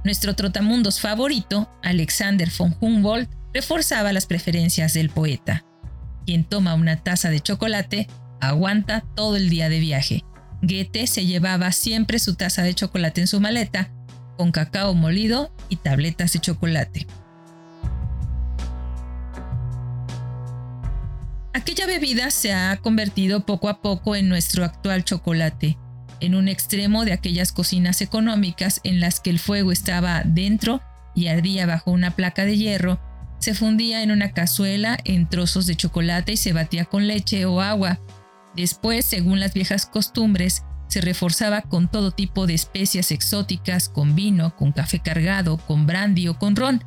[0.05, 5.65] Nuestro trotamundos favorito, Alexander von Humboldt, reforzaba las preferencias del poeta.
[6.27, 8.09] Quien toma una taza de chocolate
[8.41, 10.25] aguanta todo el día de viaje.
[10.61, 13.91] Goethe se llevaba siempre su taza de chocolate en su maleta,
[14.37, 17.07] con cacao molido y tabletas de chocolate.
[21.55, 25.79] Aquella bebida se ha convertido poco a poco en nuestro actual chocolate,
[26.19, 30.83] en un extremo de aquellas cocinas económicas en las que el fuego estaba dentro
[31.15, 33.01] y ardía bajo una placa de hierro,
[33.39, 37.61] se fundía en una cazuela en trozos de chocolate y se batía con leche o
[37.61, 38.01] agua.
[38.57, 44.57] Después, según las viejas costumbres, se reforzaba con todo tipo de especias exóticas, con vino,
[44.57, 46.83] con café cargado, con brandy o con ron.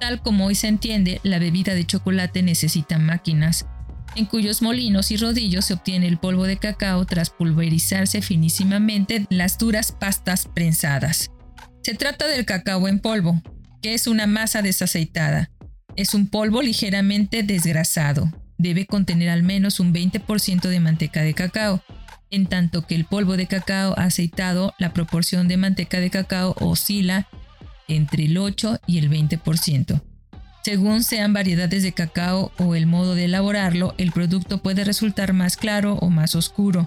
[0.00, 3.66] Tal como hoy se entiende, la bebida de chocolate necesita máquinas
[4.14, 9.58] en cuyos molinos y rodillos se obtiene el polvo de cacao tras pulverizarse finísimamente las
[9.58, 11.30] duras pastas prensadas.
[11.82, 13.42] Se trata del cacao en polvo,
[13.82, 15.50] que es una masa desaceitada.
[15.96, 18.30] Es un polvo ligeramente desgrasado.
[18.58, 21.82] Debe contener al menos un 20% de manteca de cacao,
[22.30, 27.28] en tanto que el polvo de cacao aceitado, la proporción de manteca de cacao oscila
[27.88, 30.02] entre el 8 y el 20%.
[30.64, 35.56] Según sean variedades de cacao o el modo de elaborarlo, el producto puede resultar más
[35.56, 36.86] claro o más oscuro.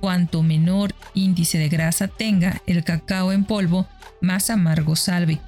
[0.00, 3.86] Cuanto menor índice de grasa tenga el cacao en polvo,
[4.20, 5.40] más amargo salve.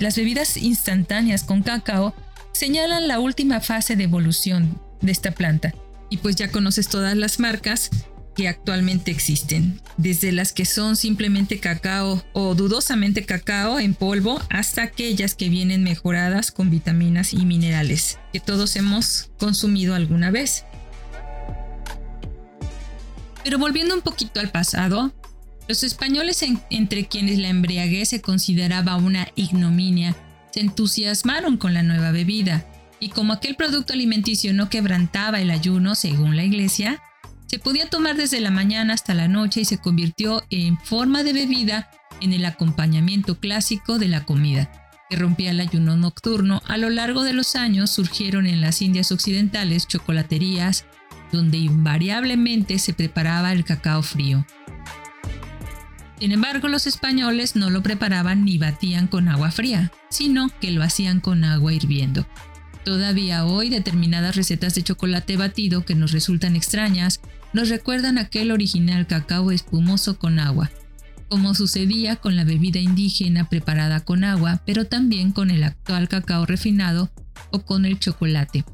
[0.00, 2.14] Las bebidas instantáneas con cacao
[2.52, 5.74] señalan la última fase de evolución de esta planta.
[6.08, 7.90] Y pues ya conoces todas las marcas
[8.34, 14.82] que actualmente existen, desde las que son simplemente cacao o dudosamente cacao en polvo hasta
[14.84, 20.64] aquellas que vienen mejoradas con vitaminas y minerales, que todos hemos consumido alguna vez.
[23.44, 25.12] Pero volviendo un poquito al pasado,
[25.70, 30.16] los españoles, entre quienes la embriaguez se consideraba una ignominia,
[30.52, 32.66] se entusiasmaron con la nueva bebida.
[32.98, 37.00] Y como aquel producto alimenticio no quebrantaba el ayuno según la iglesia,
[37.46, 41.34] se podía tomar desde la mañana hasta la noche y se convirtió en forma de
[41.34, 41.88] bebida
[42.20, 44.72] en el acompañamiento clásico de la comida,
[45.08, 46.62] que rompía el ayuno nocturno.
[46.66, 50.84] A lo largo de los años surgieron en las Indias occidentales chocolaterías
[51.30, 54.44] donde invariablemente se preparaba el cacao frío.
[56.20, 60.82] Sin embargo, los españoles no lo preparaban ni batían con agua fría, sino que lo
[60.82, 62.26] hacían con agua hirviendo.
[62.84, 67.20] Todavía hoy determinadas recetas de chocolate batido que nos resultan extrañas
[67.54, 70.70] nos recuerdan aquel original cacao espumoso con agua,
[71.28, 76.44] como sucedía con la bebida indígena preparada con agua, pero también con el actual cacao
[76.44, 77.10] refinado
[77.50, 78.64] o con el chocolate.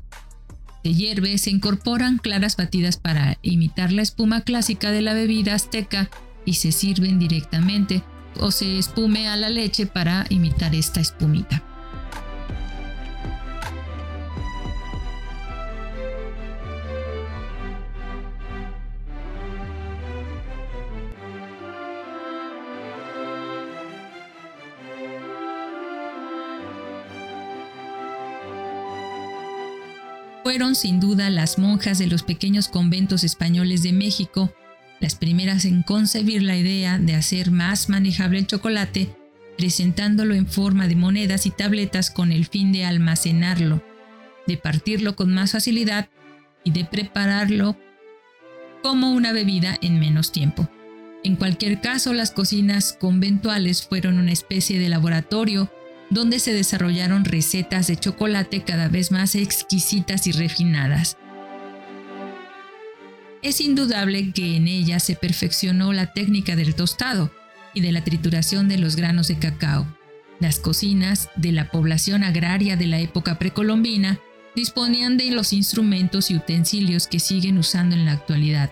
[0.83, 6.11] Se hierve, se incorporan claras batidas para imitar la espuma clásica de la bebida azteca
[6.47, 8.03] y se sirven directamente
[8.41, 11.63] o se espume a la leche para imitar esta espumita.
[30.43, 34.55] Fueron sin duda las monjas de los pequeños conventos españoles de México
[35.01, 39.15] las primeras en concebir la idea de hacer más manejable el chocolate,
[39.59, 43.83] presentándolo en forma de monedas y tabletas con el fin de almacenarlo,
[44.47, 46.09] de partirlo con más facilidad
[46.65, 47.77] y de prepararlo
[48.83, 50.69] como una bebida en menos tiempo.
[51.25, 55.71] En cualquier caso, las cocinas conventuales fueron una especie de laboratorio
[56.11, 61.17] donde se desarrollaron recetas de chocolate cada vez más exquisitas y refinadas.
[63.43, 67.31] Es indudable que en ella se perfeccionó la técnica del tostado
[67.75, 69.87] y de la trituración de los granos de cacao.
[70.41, 74.19] Las cocinas de la población agraria de la época precolombina
[74.55, 78.71] disponían de los instrumentos y utensilios que siguen usando en la actualidad.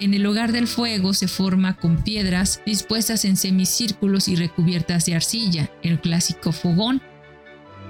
[0.00, 5.14] En el hogar del fuego se forma con piedras dispuestas en semicírculos y recubiertas de
[5.14, 7.02] arcilla, el clásico fogón,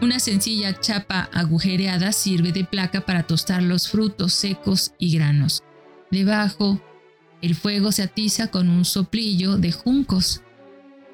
[0.02, 5.62] una sencilla chapa agujereada sirve de placa para tostar los frutos secos y granos.
[6.10, 6.82] Debajo,
[7.40, 10.42] el fuego se atiza con un soplillo de juncos.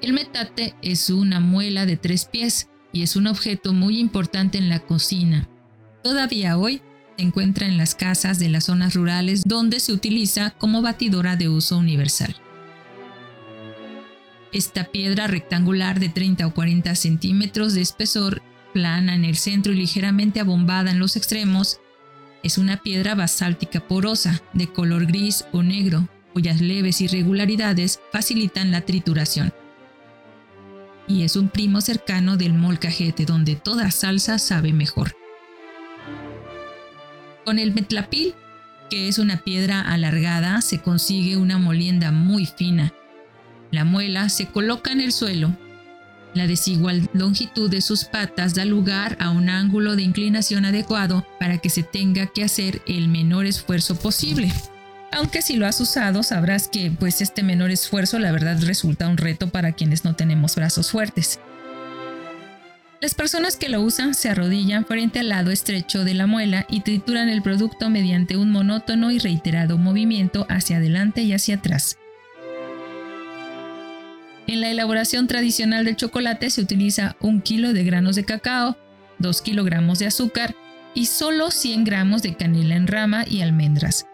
[0.00, 4.70] El metate es una muela de tres pies y es un objeto muy importante en
[4.70, 5.46] la cocina.
[6.02, 6.80] Todavía hoy
[7.18, 11.50] se encuentra en las casas de las zonas rurales donde se utiliza como batidora de
[11.50, 12.34] uso universal.
[14.50, 18.40] Esta piedra rectangular de 30 o 40 centímetros de espesor
[18.72, 21.80] plana en el centro y ligeramente abombada en los extremos,
[22.42, 28.82] es una piedra basáltica porosa, de color gris o negro, cuyas leves irregularidades facilitan la
[28.82, 29.52] trituración.
[31.06, 35.16] Y es un primo cercano del molcajete, donde toda salsa sabe mejor.
[37.44, 38.34] Con el metlapil,
[38.90, 42.92] que es una piedra alargada, se consigue una molienda muy fina.
[43.70, 45.56] La muela se coloca en el suelo
[46.38, 51.58] la desigual longitud de sus patas da lugar a un ángulo de inclinación adecuado para
[51.58, 54.52] que se tenga que hacer el menor esfuerzo posible.
[55.12, 59.16] Aunque si lo has usado sabrás que pues este menor esfuerzo la verdad resulta un
[59.16, 61.40] reto para quienes no tenemos brazos fuertes.
[63.00, 66.80] Las personas que lo usan se arrodillan frente al lado estrecho de la muela y
[66.80, 71.96] trituran el producto mediante un monótono y reiterado movimiento hacia adelante y hacia atrás.
[74.48, 78.78] En la elaboración tradicional del chocolate se utiliza un kilo de granos de cacao,
[79.18, 80.56] 2 kilogramos de azúcar
[80.94, 84.06] y solo 100 gramos de canela en rama y almendras.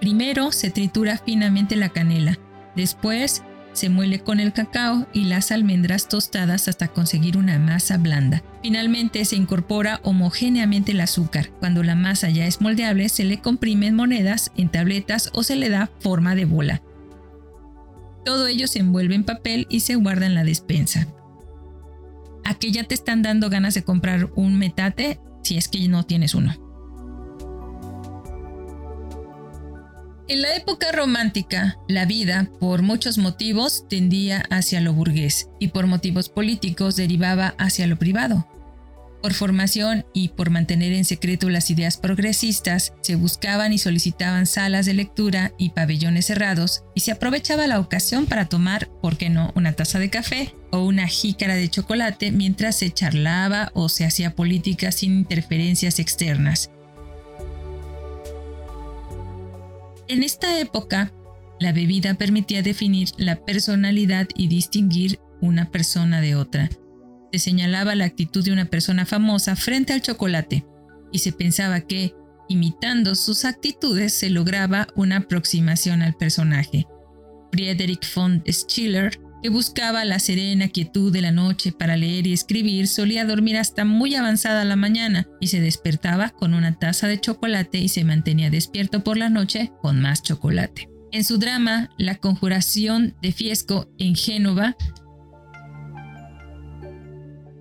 [0.00, 2.38] Primero se tritura finamente la canela,
[2.74, 3.42] después
[3.74, 8.42] se muele con el cacao y las almendras tostadas hasta conseguir una masa blanda.
[8.62, 11.50] Finalmente se incorpora homogéneamente el azúcar.
[11.60, 15.68] Cuando la masa ya es moldeable, se le comprimen monedas en tabletas o se le
[15.68, 16.80] da forma de bola.
[18.26, 21.06] Todo ello se envuelve en papel y se guarda en la despensa.
[22.44, 26.34] Aquí ya te están dando ganas de comprar un metate si es que no tienes
[26.34, 26.52] uno.
[30.26, 35.86] En la época romántica, la vida, por muchos motivos, tendía hacia lo burgués y por
[35.86, 38.48] motivos políticos derivaba hacia lo privado.
[39.26, 44.86] Por formación y por mantener en secreto las ideas progresistas, se buscaban y solicitaban salas
[44.86, 49.52] de lectura y pabellones cerrados, y se aprovechaba la ocasión para tomar, ¿por qué no?,
[49.56, 54.36] una taza de café o una jícara de chocolate mientras se charlaba o se hacía
[54.36, 56.70] política sin interferencias externas.
[60.06, 61.12] En esta época,
[61.58, 66.70] la bebida permitía definir la personalidad y distinguir una persona de otra
[67.38, 70.64] se señalaba la actitud de una persona famosa frente al chocolate
[71.12, 72.14] y se pensaba que,
[72.48, 76.86] imitando sus actitudes, se lograba una aproximación al personaje.
[77.52, 82.88] Friedrich von Schiller, que buscaba la serena quietud de la noche para leer y escribir,
[82.88, 87.78] solía dormir hasta muy avanzada la mañana y se despertaba con una taza de chocolate
[87.78, 90.88] y se mantenía despierto por la noche con más chocolate.
[91.12, 94.76] En su drama La conjuración de Fiesco en Génova,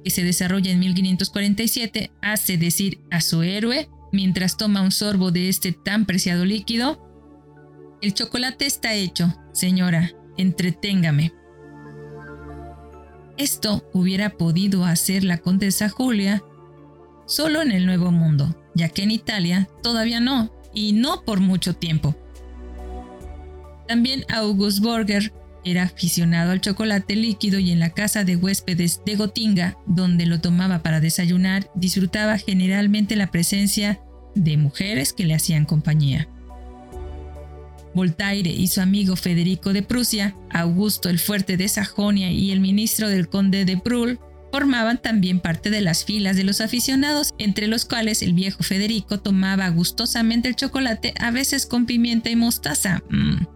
[0.05, 5.49] que se desarrolla en 1547, hace decir a su héroe, mientras toma un sorbo de
[5.49, 7.01] este tan preciado líquido,
[8.03, 11.33] el chocolate está hecho, señora, entreténgame.
[13.35, 16.43] Esto hubiera podido hacer la condesa Julia
[17.25, 21.73] solo en el Nuevo Mundo, ya que en Italia todavía no, y no por mucho
[21.73, 22.15] tiempo.
[23.87, 25.33] También August Borger
[25.65, 30.39] era aficionado al chocolate líquido y en la casa de huéspedes de Gotinga, donde lo
[30.39, 33.99] tomaba para desayunar, disfrutaba generalmente la presencia
[34.35, 36.29] de mujeres que le hacían compañía.
[37.93, 43.09] Voltaire y su amigo Federico de Prusia, Augusto el Fuerte de Sajonia y el ministro
[43.09, 44.19] del conde de Brühl
[44.51, 49.19] formaban también parte de las filas de los aficionados, entre los cuales el viejo Federico
[49.19, 53.01] tomaba gustosamente el chocolate, a veces con pimienta y mostaza.
[53.09, 53.54] Mm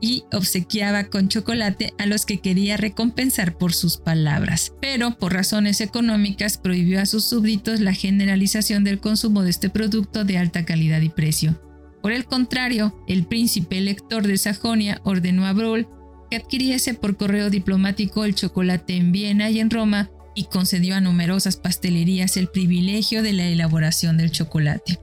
[0.00, 5.80] y obsequiaba con chocolate a los que quería recompensar por sus palabras, pero por razones
[5.80, 11.00] económicas prohibió a sus súbditos la generalización del consumo de este producto de alta calidad
[11.00, 11.60] y precio.
[12.02, 15.88] Por el contrario, el príncipe elector de Sajonia ordenó a Brühl
[16.30, 21.00] que adquiriese por correo diplomático el chocolate en Viena y en Roma y concedió a
[21.00, 25.00] numerosas pastelerías el privilegio de la elaboración del chocolate.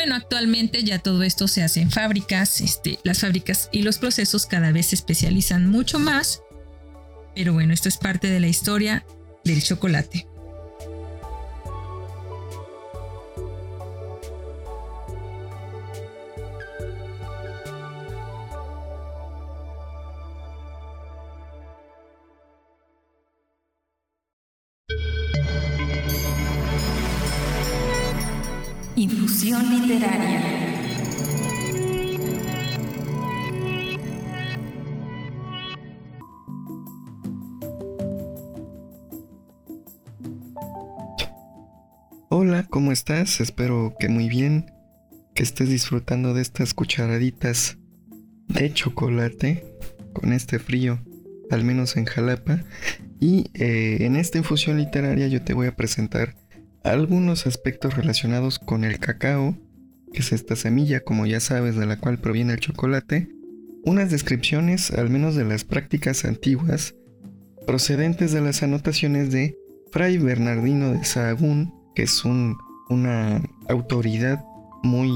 [0.00, 4.46] Bueno, actualmente ya todo esto se hace en fábricas, este, las fábricas y los procesos
[4.46, 6.40] cada vez se especializan mucho más,
[7.34, 9.04] pero bueno, esto es parte de la historia
[9.44, 10.26] del chocolate.
[29.58, 30.40] Literaria.
[42.28, 43.40] Hola, ¿cómo estás?
[43.40, 44.70] Espero que muy bien,
[45.34, 47.76] que estés disfrutando de estas cucharaditas
[48.46, 49.64] de chocolate
[50.12, 51.00] con este frío,
[51.50, 52.62] al menos en Jalapa.
[53.18, 56.36] Y eh, en esta infusión literaria yo te voy a presentar
[56.82, 59.56] algunos aspectos relacionados con el cacao,
[60.12, 63.28] que es esta semilla, como ya sabes, de la cual proviene el chocolate,
[63.84, 66.94] unas descripciones, al menos de las prácticas antiguas,
[67.66, 69.56] procedentes de las anotaciones de
[69.92, 74.44] Fray Bernardino de Sahagún, que es una autoridad
[74.82, 75.10] muy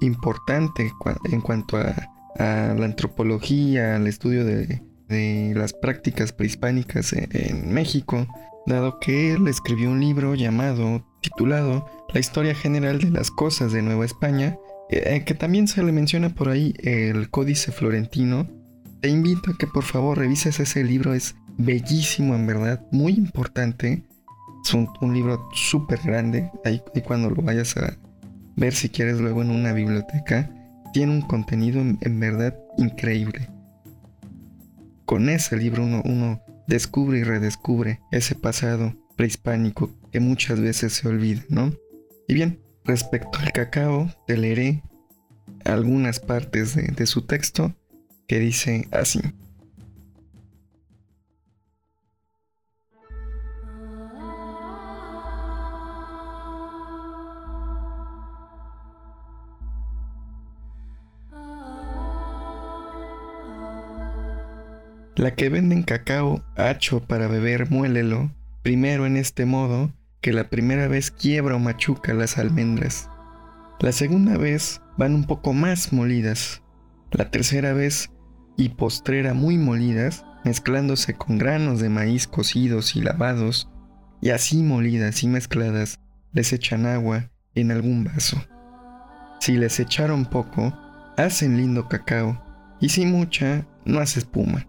[0.00, 0.90] importante
[1.30, 4.82] en cuanto a, la antropología, al estudio de,
[5.54, 8.26] las prácticas prehispánicas en México,
[8.66, 13.82] dado que él escribió un libro llamado, titulado La historia general de las cosas de
[13.82, 14.56] Nueva España,
[14.90, 18.46] eh, que también se le menciona por ahí el Códice Florentino.
[19.00, 24.04] Te invito a que por favor revises ese libro, es bellísimo en verdad, muy importante.
[24.64, 27.98] Es un, libro súper grande, ahí, cuando lo vayas a
[28.56, 30.50] ver si quieres luego en una biblioteca,
[30.94, 33.50] tiene un contenido en, verdad increíble.
[35.04, 41.08] Con ese libro uno, uno descubre y redescubre ese pasado prehispánico que muchas veces se
[41.08, 41.72] olvida, ¿no?
[42.26, 44.82] Y bien, respecto al cacao, te leeré
[45.64, 47.74] algunas partes de, de su texto
[48.26, 49.20] que dice así.
[65.16, 70.88] La que venden cacao hacho para beber, muélelo, primero en este modo, que la primera
[70.88, 73.08] vez quiebra o machuca las almendras.
[73.78, 76.62] La segunda vez van un poco más molidas.
[77.12, 78.10] La tercera vez
[78.56, 83.70] y postrera muy molidas, mezclándose con granos de maíz cocidos y lavados,
[84.20, 86.00] y así molidas y mezcladas,
[86.32, 88.42] les echan agua en algún vaso.
[89.38, 90.76] Si les echaron poco,
[91.16, 92.42] hacen lindo cacao,
[92.80, 94.66] y si mucha, no hace espuma.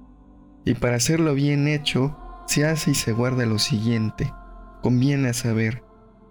[0.65, 4.33] Y para hacerlo bien hecho, se hace y se guarda lo siguiente.
[4.81, 5.83] Conviene saber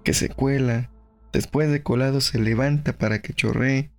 [0.02, 0.90] que se cuela,
[1.32, 3.90] después de colado se levanta para que chorree,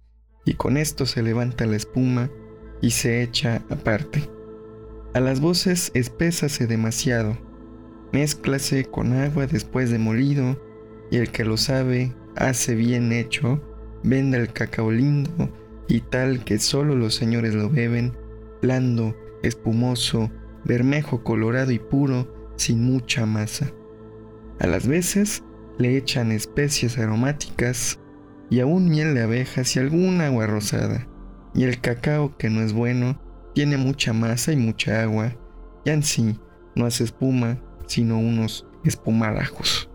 [0.45, 2.29] y con esto se levanta la espuma
[2.81, 4.29] y se echa aparte.
[5.13, 7.37] A las voces espésase demasiado,
[8.11, 10.61] mézclase con agua después de molido,
[11.09, 13.61] y el que lo sabe hace bien hecho,
[14.03, 15.49] venda el cacao lindo
[15.87, 18.13] y tal que solo los señores lo beben,
[18.61, 19.15] blando,
[19.45, 20.31] espumoso,
[20.63, 23.71] bermejo colorado y puro, sin mucha masa.
[24.59, 25.43] A las veces
[25.77, 27.99] le echan especias aromáticas
[28.49, 31.07] y aún miel de abejas y alguna agua rosada.
[31.53, 33.19] Y el cacao, que no es bueno,
[33.53, 35.35] tiene mucha masa y mucha agua,
[35.85, 36.39] y en sí
[36.75, 39.89] no hace espuma, sino unos espumarajos.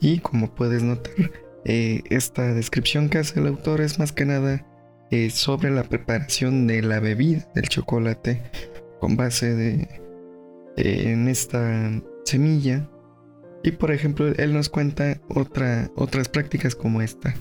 [0.00, 1.12] Y como puedes notar,
[1.64, 4.66] eh, esta descripción que hace el autor es más que nada
[5.10, 8.42] eh, sobre la preparación de la bebida del chocolate
[9.00, 9.88] con base de
[10.76, 11.90] eh, en esta
[12.24, 12.88] semilla.
[13.62, 17.34] Y por ejemplo, él nos cuenta otra, otras prácticas como esta.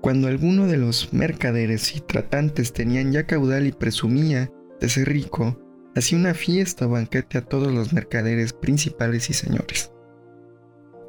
[0.00, 5.58] Cuando alguno de los mercaderes y tratantes tenían ya caudal y presumía de ser rico,
[5.96, 9.92] hacía una fiesta o banquete a todos los mercaderes principales y señores.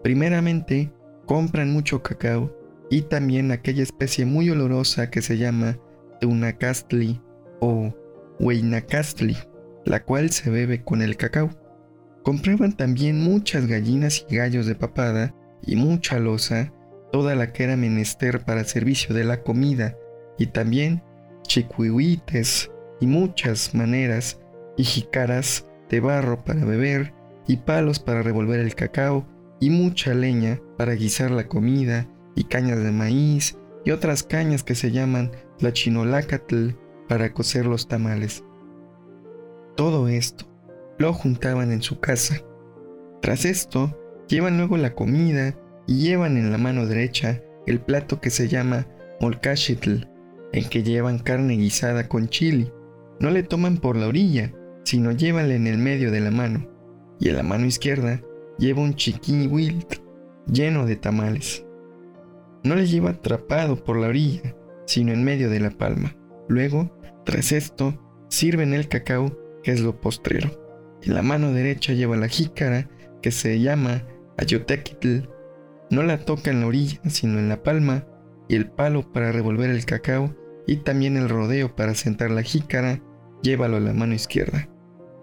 [0.02, 0.92] Primeramente,
[1.26, 2.56] compran mucho cacao
[2.90, 5.78] y también aquella especie muy olorosa que se llama
[6.22, 7.22] Teunacastli
[7.60, 7.94] o
[8.40, 9.36] Weinacastli,
[9.84, 11.50] la cual se bebe con el cacao.
[12.24, 15.36] Compraban también muchas gallinas y gallos de papada
[15.66, 16.72] y mucha loza,
[17.12, 19.98] toda la que era menester para servicio de la comida,
[20.38, 21.04] y también
[21.44, 22.72] chicuihuites
[23.02, 24.40] y muchas maneras
[24.78, 27.14] y jicaras de barro para beber
[27.48, 29.26] y palos para revolver el cacao
[29.60, 34.76] y mucha leña para guisar la comida y cañas de maíz y otras cañas que
[34.76, 36.72] se llaman la chinolacatl
[37.08, 38.44] para cocer los tamales.
[39.76, 40.46] Todo esto
[40.98, 42.42] lo juntaban en su casa.
[43.22, 43.98] Tras esto,
[44.28, 45.56] llevan luego la comida
[45.88, 48.88] y llevan en la mano derecha el plato que se llama
[49.22, 50.08] molcachitl,
[50.54, 52.72] en que llevan carne guisada con chili.
[53.20, 54.54] No le toman por la orilla,
[54.88, 56.66] sino llévanle en el medio de la mano,
[57.20, 58.22] y en la mano izquierda
[58.58, 58.96] lleva un
[59.52, 59.96] wilt
[60.50, 61.66] lleno de tamales.
[62.64, 66.16] No le lleva atrapado por la orilla, sino en medio de la palma.
[66.48, 70.52] Luego, tras esto, sirven el cacao, que es lo postrero.
[71.04, 72.90] En la mano derecha lleva la jícara,
[73.22, 74.04] que se llama
[74.38, 75.28] ayotequitl.
[75.90, 78.08] No la toca en la orilla, sino en la palma,
[78.48, 80.34] y el palo para revolver el cacao,
[80.66, 83.04] y también el rodeo para sentar la jícara,
[83.44, 84.70] llévalo a la mano izquierda.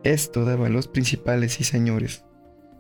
[0.05, 2.27] Esto daba a los principales y señores,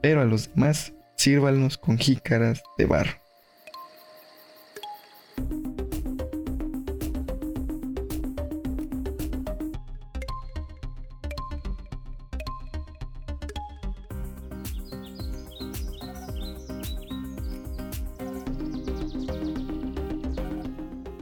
[0.02, 3.12] pero a los demás sírvanos con jícaras de barro.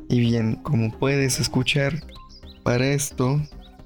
[0.08, 1.94] Y bien, como puedes escuchar,
[2.64, 3.40] para esto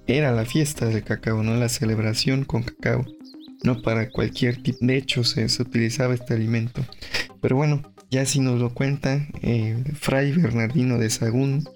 [0.07, 3.05] era la fiesta del cacao, no la celebración con cacao
[3.67, 4.79] no para cualquier tipo.
[4.81, 6.85] De hecho, se, utilizaba este alimento.
[7.41, 11.69] Pero bueno, ya si nos lo cuenta eh, Fray Bernardino de Sagún,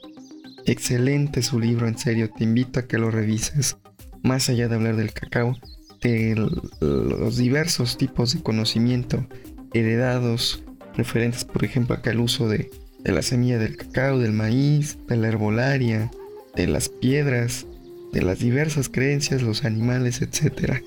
[0.67, 3.77] excelente su libro, en serio, te invito a que lo revises.
[4.23, 5.57] Más allá de hablar del cacao,
[6.03, 6.35] de
[6.81, 9.27] los diversos tipos de conocimiento
[9.73, 10.63] heredados,
[10.95, 12.71] referentes, por ejemplo, acá al uso de,
[13.01, 16.11] de la semilla del cacao, del maíz, de la herbolaria,
[16.55, 17.67] de las piedras,
[18.13, 20.81] de las diversas creencias, los animales, etcétera.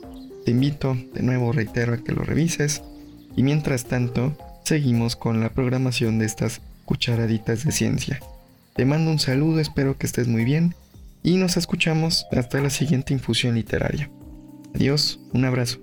[0.46, 2.82] Te invito, de nuevo reitero, a que lo revises
[3.36, 8.20] y mientras tanto seguimos con la programación de estas cucharaditas de ciencia.
[8.76, 10.76] Te mando un saludo, espero que estés muy bien
[11.22, 14.10] y nos escuchamos hasta la siguiente infusión literaria.
[14.76, 15.80] Adiós, un abrazo.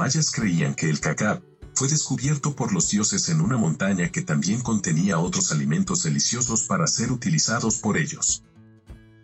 [0.00, 1.42] Mayas creían que el cacao
[1.74, 6.86] fue descubierto por los dioses en una montaña que también contenía otros alimentos deliciosos para
[6.86, 8.42] ser utilizados por ellos.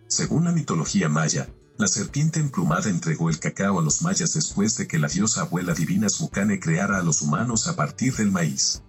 [0.07, 1.49] Según la mitología maya,
[1.79, 5.73] la serpiente emplumada entregó el cacao a los mayas después de que la diosa abuela
[5.73, 8.83] divina Smucane creara a los humanos a partir del maíz.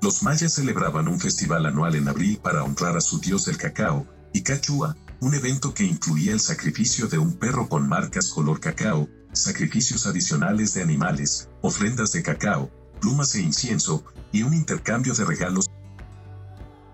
[0.00, 4.06] Los mayas celebraban un festival anual en abril para honrar a su dios del cacao,
[4.32, 9.06] y Cachua, un evento que incluía el sacrificio de un perro con marcas color cacao,
[9.34, 12.70] sacrificios adicionales de animales, ofrendas de cacao,
[13.00, 15.70] plumas e incienso, y un intercambio de regalos.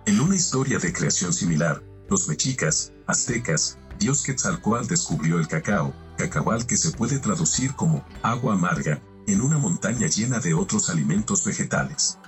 [0.07, 6.67] En una historia de creación similar, los mexicas, aztecas, dios Quetzalcoatl descubrió el cacao, cacahual
[6.67, 12.19] que se puede traducir como agua amarga, en una montaña llena de otros alimentos vegetales.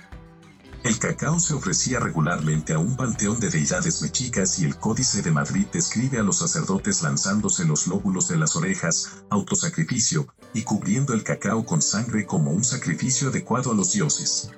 [0.83, 5.31] El cacao se ofrecía regularmente a un panteón de deidades mexicas y el Códice de
[5.31, 11.23] Madrid describe a los sacerdotes lanzándose los lóbulos de las orejas, autosacrificio, y cubriendo el
[11.23, 14.51] cacao con sangre como un sacrificio adecuado a los dioses.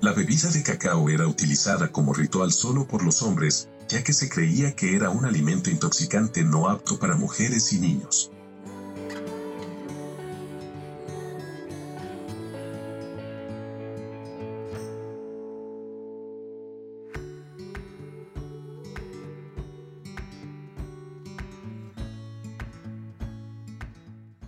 [0.00, 4.28] La bebida de cacao era utilizada como ritual solo por los hombres, ya que se
[4.28, 8.30] creía que era un alimento intoxicante no apto para mujeres y niños.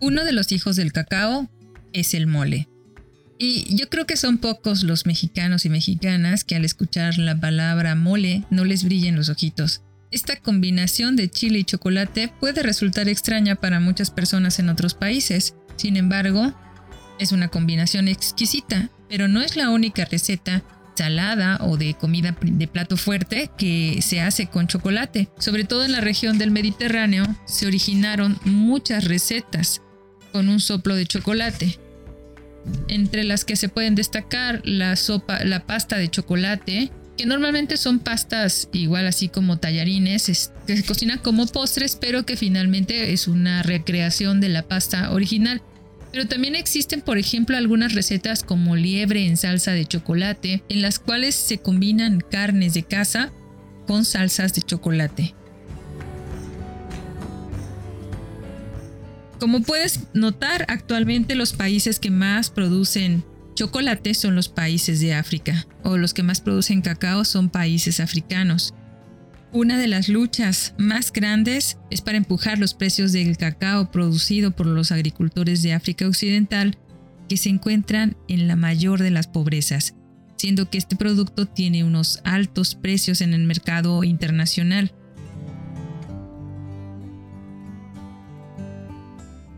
[0.00, 1.48] Uno de los hijos del cacao
[1.92, 2.68] es el mole.
[3.38, 7.94] Y yo creo que son pocos los mexicanos y mexicanas que al escuchar la palabra
[7.94, 9.82] mole no les brillen los ojitos.
[10.10, 15.54] Esta combinación de chile y chocolate puede resultar extraña para muchas personas en otros países.
[15.76, 16.54] Sin embargo,
[17.18, 20.62] es una combinación exquisita, pero no es la única receta
[20.94, 25.28] salada o de comida de plato fuerte que se hace con chocolate.
[25.38, 29.82] Sobre todo en la región del Mediterráneo se originaron muchas recetas
[30.36, 31.78] con un soplo de chocolate.
[32.88, 38.00] Entre las que se pueden destacar la sopa, la pasta de chocolate, que normalmente son
[38.00, 43.62] pastas igual así como tallarines, que se cocinan como postres, pero que finalmente es una
[43.62, 45.62] recreación de la pasta original.
[46.12, 50.98] Pero también existen, por ejemplo, algunas recetas como liebre en salsa de chocolate, en las
[50.98, 53.32] cuales se combinan carnes de caza
[53.86, 55.34] con salsas de chocolate.
[59.38, 63.24] Como puedes notar, actualmente los países que más producen
[63.54, 68.74] chocolate son los países de África, o los que más producen cacao son países africanos.
[69.52, 74.66] Una de las luchas más grandes es para empujar los precios del cacao producido por
[74.66, 76.76] los agricultores de África Occidental,
[77.28, 79.94] que se encuentran en la mayor de las pobrezas,
[80.36, 84.92] siendo que este producto tiene unos altos precios en el mercado internacional.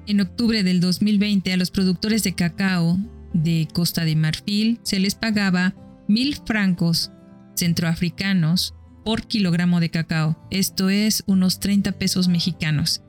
[0.08, 2.98] En octubre del 2020 a los productores de cacao
[3.34, 5.74] de Costa de Marfil se les pagaba
[6.08, 7.12] mil francos
[7.54, 13.02] centroafricanos por kilogramo de cacao, esto es unos 30 pesos mexicanos.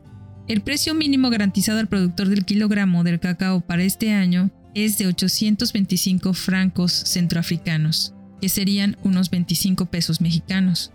[0.50, 5.08] El precio mínimo garantizado al productor del kilogramo del cacao para este año es de
[5.08, 10.92] 825 francos centroafricanos, que serían unos 25 pesos mexicanos.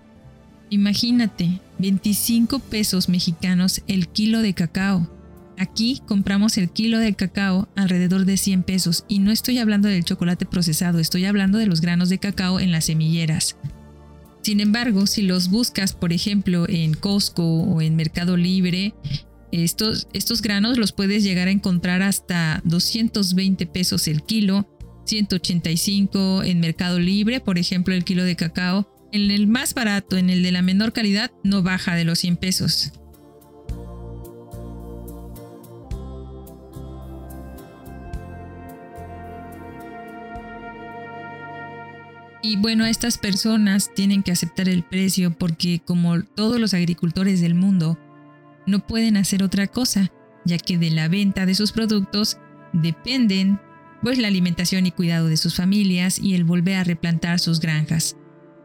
[0.68, 5.13] Imagínate, 25 pesos mexicanos el kilo de cacao.
[5.58, 10.04] Aquí compramos el kilo de cacao alrededor de 100 pesos y no estoy hablando del
[10.04, 13.56] chocolate procesado, estoy hablando de los granos de cacao en las semilleras.
[14.42, 18.94] Sin embargo, si los buscas, por ejemplo, en Costco o en Mercado Libre,
[19.52, 24.68] estos, granos los puedes llegar a encontrar hasta 220 pesos el kilo,
[25.06, 28.90] 185 en Mercado Libre, por ejemplo, el kilo de cacao.
[29.12, 32.36] En el más barato, en el de la menor calidad, no baja de los 100
[32.36, 32.92] pesos.
[42.44, 47.54] Y bueno, estas personas tienen que aceptar el precio porque como todos los agricultores del
[47.54, 47.98] mundo,
[48.66, 50.12] no pueden hacer otra cosa,
[50.44, 52.36] ya que de la venta de sus productos
[52.74, 53.58] dependen
[54.02, 58.14] pues la alimentación y cuidado de sus familias y el volver a replantar sus granjas.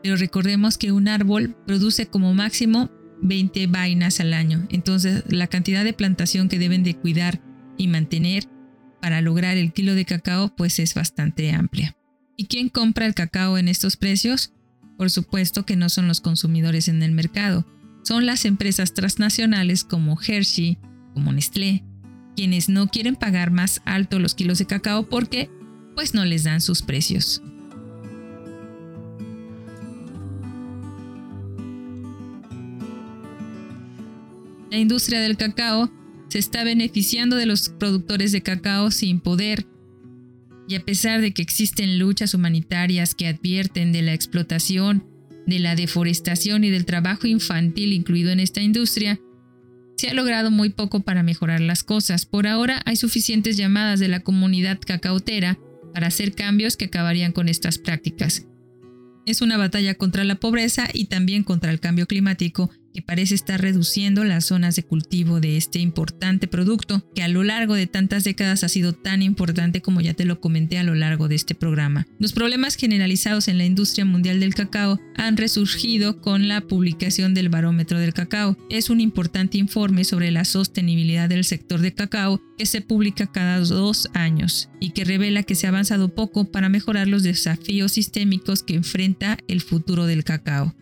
[0.03, 5.85] Pero recordemos que un árbol produce como máximo 20 vainas al año, entonces la cantidad
[5.85, 7.41] de plantación que deben de cuidar
[7.77, 8.43] y mantener
[9.01, 11.95] para lograr el kilo de cacao pues es bastante amplia.
[12.39, 14.53] ¿Y quién compra el cacao en estos precios?
[14.97, 17.65] Por supuesto que no son los consumidores en el mercado,
[18.01, 20.77] son las empresas transnacionales como Hershey,
[21.13, 21.83] como Nestlé,
[22.37, 25.49] quienes no quieren pagar más alto los kilos de cacao porque
[25.95, 27.41] pues no les dan sus precios.
[34.71, 35.91] La industria del cacao
[36.29, 39.67] se está beneficiando de los productores de cacao sin poder
[40.69, 45.03] y a pesar de que existen luchas humanitarias que advierten de la explotación,
[45.47, 49.19] de la deforestación y del trabajo infantil incluido en esta industria,
[49.97, 52.27] se ha logrado muy poco para mejorar las cosas.
[52.27, 55.57] Por ahora hay suficientes llamadas de la comunidad cacautera
[55.91, 58.45] para hacer cambios que acabarían con estas prácticas.
[59.25, 62.69] Es una batalla contra la pobreza y también contra el cambio climático
[63.01, 67.75] parece estar reduciendo las zonas de cultivo de este importante producto, que a lo largo
[67.75, 71.27] de tantas décadas ha sido tan importante como ya te lo comenté a lo largo
[71.27, 72.07] de este programa.
[72.19, 77.49] Los problemas generalizados en la industria mundial del cacao han resurgido con la publicación del
[77.49, 78.57] Barómetro del Cacao.
[78.69, 83.59] Es un importante informe sobre la sostenibilidad del sector de cacao que se publica cada
[83.59, 88.63] dos años y que revela que se ha avanzado poco para mejorar los desafíos sistémicos
[88.63, 90.75] que enfrenta el futuro del cacao.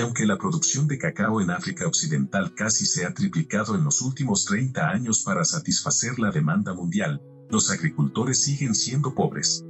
[0.00, 4.00] Y aunque la producción de cacao en África Occidental casi se ha triplicado en los
[4.00, 7.20] últimos 30 años para satisfacer la demanda mundial,
[7.50, 9.62] los agricultores siguen siendo pobres.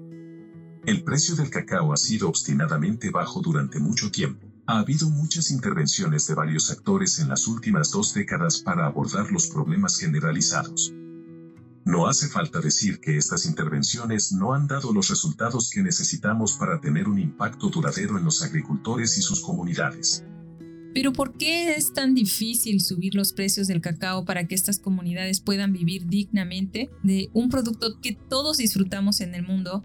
[0.86, 4.46] El precio del cacao ha sido obstinadamente bajo durante mucho tiempo.
[4.66, 9.48] Ha habido muchas intervenciones de varios actores en las últimas dos décadas para abordar los
[9.48, 10.94] problemas generalizados.
[11.90, 16.80] No hace falta decir que estas intervenciones no han dado los resultados que necesitamos para
[16.80, 20.24] tener un impacto duradero en los agricultores y sus comunidades.
[20.94, 25.40] Pero ¿por qué es tan difícil subir los precios del cacao para que estas comunidades
[25.40, 29.84] puedan vivir dignamente de un producto que todos disfrutamos en el mundo?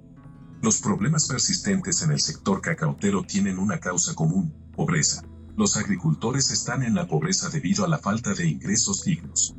[0.61, 5.23] Los problemas persistentes en el sector cacautero tienen una causa común, pobreza.
[5.57, 9.55] Los agricultores están en la pobreza debido a la falta de ingresos dignos.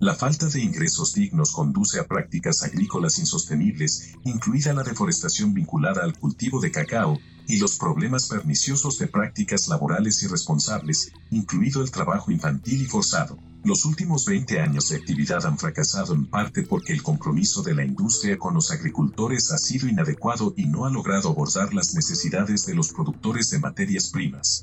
[0.00, 6.18] La falta de ingresos dignos conduce a prácticas agrícolas insostenibles, incluida la deforestación vinculada al
[6.18, 12.80] cultivo de cacao, y los problemas perniciosos de prácticas laborales irresponsables, incluido el trabajo infantil
[12.80, 13.36] y forzado.
[13.62, 17.84] Los últimos 20 años de actividad han fracasado en parte porque el compromiso de la
[17.84, 22.74] industria con los agricultores ha sido inadecuado y no ha logrado abordar las necesidades de
[22.74, 24.62] los productores de materias primas.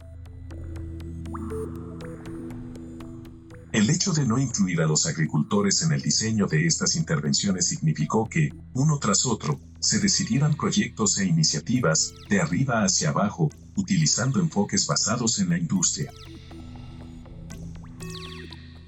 [3.73, 8.27] El hecho de no incluir a los agricultores en el diseño de estas intervenciones significó
[8.29, 14.87] que, uno tras otro, se decidieran proyectos e iniciativas de arriba hacia abajo, utilizando enfoques
[14.87, 16.11] basados en la industria.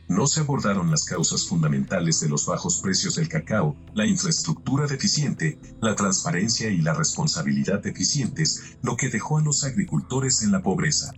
[0.08, 5.60] No se abordaron las causas fundamentales de los bajos precios del cacao, la infraestructura deficiente,
[5.82, 11.12] la transparencia y la responsabilidad deficientes, lo que dejó a los agricultores en la pobreza.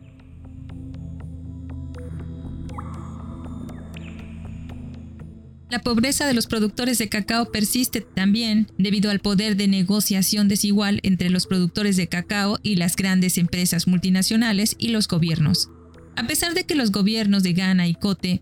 [5.71, 10.99] La pobreza de los productores de cacao persiste también debido al poder de negociación desigual
[11.03, 15.69] entre los productores de cacao y las grandes empresas multinacionales y los gobiernos.
[16.17, 18.41] A pesar de que los gobiernos de Ghana y Cote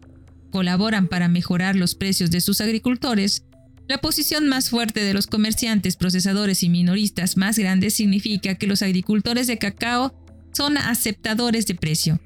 [0.51, 3.43] colaboran para mejorar los precios de sus agricultores,
[3.87, 8.81] la posición más fuerte de los comerciantes, procesadores y minoristas más grandes significa que los
[8.81, 10.15] agricultores de cacao
[10.51, 12.19] son aceptadores de precio.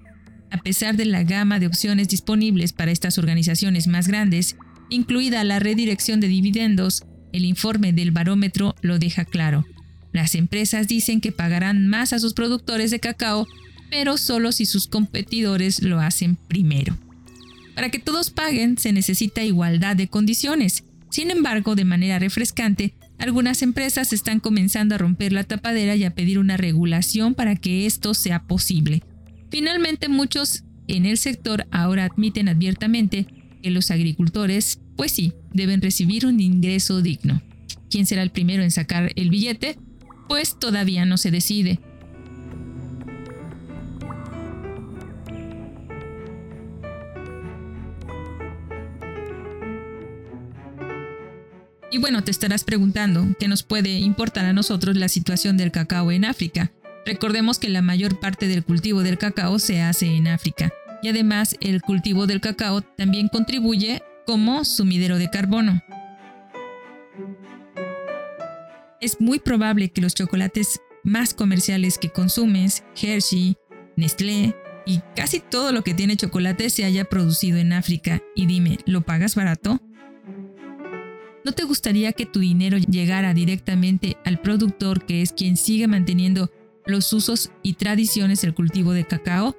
[0.50, 4.56] A pesar de la gama de opciones disponibles para estas organizaciones más grandes,
[4.94, 9.66] incluida la redirección de dividendos, el informe del barómetro lo deja claro.
[10.12, 13.48] Las empresas dicen que pagarán más a sus productores de cacao,
[13.90, 16.98] pero solo si sus competidores lo hacen primero.
[17.76, 20.84] Para que todos paguen se necesita igualdad de condiciones.
[21.10, 26.14] Sin embargo, de manera refrescante, algunas empresas están comenzando a romper la tapadera y a
[26.14, 29.04] pedir una regulación para que esto sea posible.
[29.50, 33.28] Finalmente, muchos en el sector ahora admiten abiertamente
[33.62, 37.42] que los agricultores, pues sí, deben recibir un ingreso digno.
[37.90, 39.78] ¿Quién será el primero en sacar el billete?
[40.28, 41.80] Pues todavía no se decide.
[51.92, 56.12] Y bueno, te estarás preguntando qué nos puede importar a nosotros la situación del cacao
[56.12, 56.72] en África.
[57.06, 60.74] Recordemos que la mayor parte del cultivo del cacao se hace en África
[61.04, 65.82] y además el cultivo del cacao también contribuye como sumidero de carbono.
[69.02, 73.58] Es muy probable que los chocolates más comerciales que consumes, Hershey,
[73.96, 74.56] Nestlé
[74.86, 78.22] y casi todo lo que tiene chocolate se haya producido en África.
[78.36, 79.80] Y dime, ¿lo pagas barato?
[81.46, 86.50] ¿No te gustaría que tu dinero llegara directamente al productor que es quien sigue manteniendo
[86.86, 89.58] los usos y tradiciones del cultivo de cacao?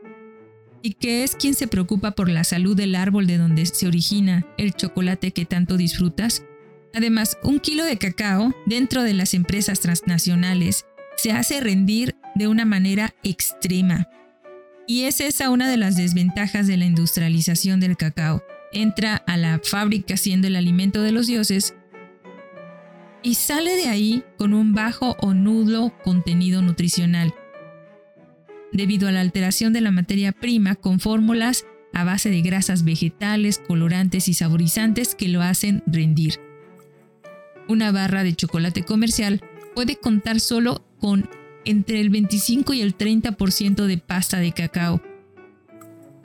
[0.84, 4.44] Y que es quien se preocupa por la salud del árbol de donde se origina
[4.58, 6.44] el chocolate que tanto disfrutas.
[6.92, 10.84] Además, un kilo de cacao dentro de las empresas transnacionales
[11.16, 14.10] se hace rendir de una manera extrema.
[14.86, 18.44] Y es esa una de las desventajas de la industrialización del cacao.
[18.70, 21.74] Entra a la fábrica siendo el alimento de los dioses
[23.22, 27.32] y sale de ahí con un bajo o nulo contenido nutricional
[28.74, 31.64] debido a la alteración de la materia prima con fórmulas
[31.94, 36.40] a base de grasas vegetales, colorantes y saborizantes que lo hacen rendir.
[37.68, 39.40] Una barra de chocolate comercial
[39.74, 41.30] puede contar solo con
[41.64, 45.00] entre el 25 y el 30% de pasta de cacao,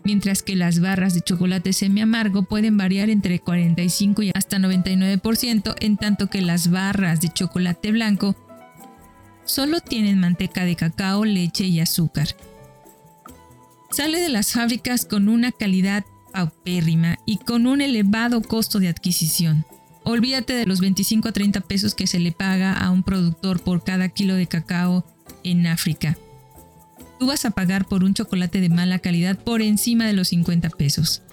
[0.04, 5.76] mientras que las barras de chocolate semi amargo pueden variar entre 45 y hasta 99%,
[5.80, 8.36] en tanto que las barras de chocolate blanco
[9.50, 12.28] solo tienen manteca de cacao, leche y azúcar.
[13.92, 19.66] Sale de las fábricas con una calidad paupérrima y con un elevado costo de adquisición.
[20.04, 23.84] Olvídate de los 25 a 30 pesos que se le paga a un productor por
[23.84, 25.04] cada kilo de cacao
[25.44, 26.16] en África.
[27.20, 30.70] Tú vas a pagar por un chocolate de mala calidad por encima de los 50
[30.70, 31.24] pesos.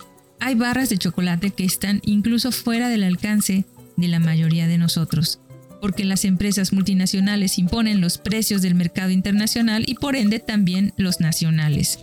[0.40, 5.38] Hay barras de chocolate que están incluso fuera del alcance de la mayoría de nosotros,
[5.86, 11.20] porque las empresas multinacionales imponen los precios del mercado internacional y por ende también los
[11.20, 12.00] nacionales.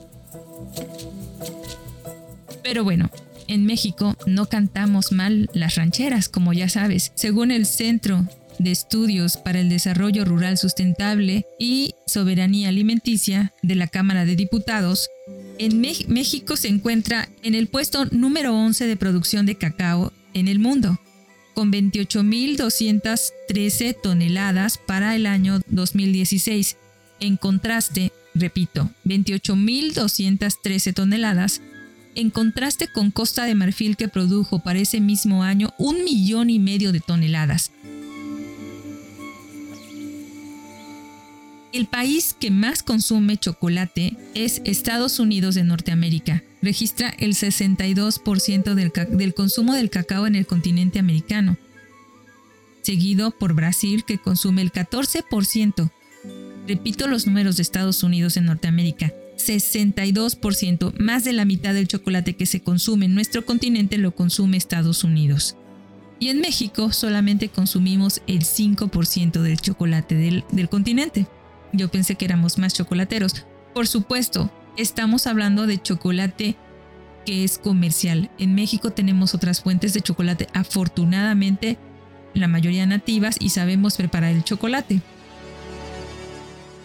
[2.63, 3.11] Pero bueno,
[3.49, 7.11] en México no cantamos mal las rancheras, como ya sabes.
[7.15, 8.25] Según el Centro
[8.57, 15.09] de Estudios para el Desarrollo Rural Sustentable y Soberanía Alimenticia de la Cámara de Diputados,
[15.59, 20.59] en México se encuentra en el puesto número 11 de producción de cacao en el
[20.59, 20.97] mundo,
[21.53, 26.77] con 28.213 toneladas para el año 2016.
[27.19, 31.61] En contraste, repito, 28.213 toneladas
[32.15, 36.59] en contraste con Costa de Marfil que produjo para ese mismo año un millón y
[36.59, 37.71] medio de toneladas.
[41.71, 46.43] El país que más consume chocolate es Estados Unidos de Norteamérica.
[46.63, 51.57] Registra el 62% del, consumo del cacao en el continente americano,
[52.83, 55.91] seguido por Brasil que consume el 14%.
[56.65, 59.11] Repito los números de Estados Unidos en Norteamérica.
[59.35, 64.55] 62%, más de la mitad del chocolate que se consume en nuestro continente lo consume
[64.55, 65.57] Estados Unidos.
[66.17, 71.27] Y en México solamente consumimos el 5% del chocolate del, del continente.
[71.73, 73.45] Yo pensé que éramos más chocolateros.
[73.73, 76.55] Por supuesto, estamos hablando de chocolate
[77.25, 78.29] que es comercial.
[78.37, 81.77] En México tenemos otras fuentes de chocolate, afortunadamente
[82.33, 85.01] la mayoría nativas y sabemos preparar el chocolate.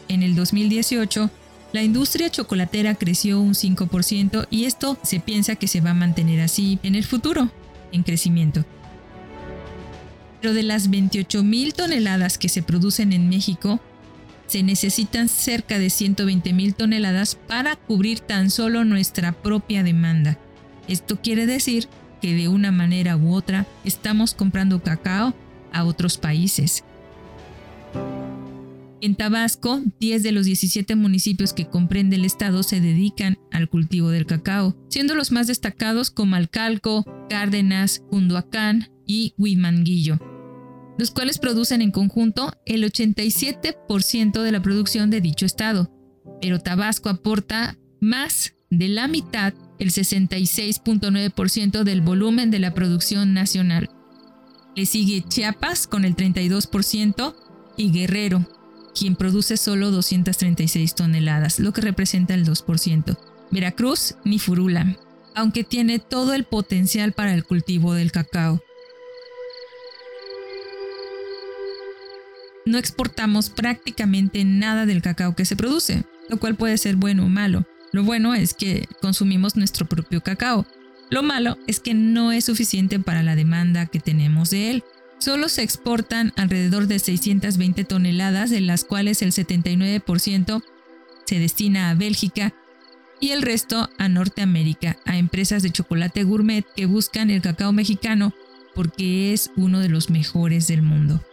[0.08, 1.30] En el 2018,
[1.72, 6.40] la industria chocolatera creció un 5% y esto se piensa que se va a mantener
[6.40, 7.50] así en el futuro,
[7.92, 8.64] en crecimiento.
[10.40, 13.80] Pero de las 28 mil toneladas que se producen en México,
[14.48, 20.38] se necesitan cerca de 120 mil toneladas para cubrir tan solo nuestra propia demanda.
[20.88, 21.86] Esto quiere decir
[22.20, 25.34] que de una manera u otra estamos comprando cacao
[25.72, 26.82] a otros países.
[29.00, 34.10] En Tabasco, 10 de los 17 municipios que comprende el estado se dedican al cultivo
[34.10, 40.18] del cacao, siendo los más destacados como Alcalco, Cárdenas, Cunduacán y Huimanguillo,
[40.98, 45.90] los cuales producen en conjunto el 87% de la producción de dicho estado.
[46.40, 53.88] Pero Tabasco aporta más de la mitad, el 66.9% del volumen de la producción nacional.
[54.76, 57.34] Le sigue Chiapas con el 32%
[57.76, 58.46] y Guerrero
[58.98, 63.16] quien produce solo 236 toneladas, lo que representa el 2%.
[63.50, 64.96] Veracruz ni Furula,
[65.34, 68.60] aunque tiene todo el potencial para el cultivo del cacao.
[72.68, 77.28] No exportamos prácticamente nada del cacao que se produce, lo cual puede ser bueno o
[77.30, 77.64] malo.
[77.92, 80.66] Lo bueno es que consumimos nuestro propio cacao.
[81.08, 84.84] Lo malo es que no es suficiente para la demanda que tenemos de él.
[85.18, 90.62] Solo se exportan alrededor de 620 toneladas, de las cuales el 79%
[91.24, 92.52] se destina a Bélgica
[93.18, 98.34] y el resto a Norteamérica, a empresas de chocolate gourmet que buscan el cacao mexicano
[98.74, 101.24] porque es uno de los mejores del mundo.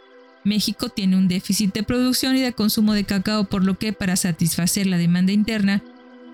[0.46, 4.16] México tiene un déficit de producción y de consumo de cacao, por lo que para
[4.16, 5.84] satisfacer la demanda interna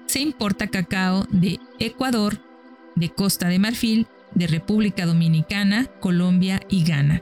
[0.05, 2.37] se importa cacao de Ecuador,
[2.95, 7.21] de Costa de Marfil, de República Dominicana, Colombia y Ghana.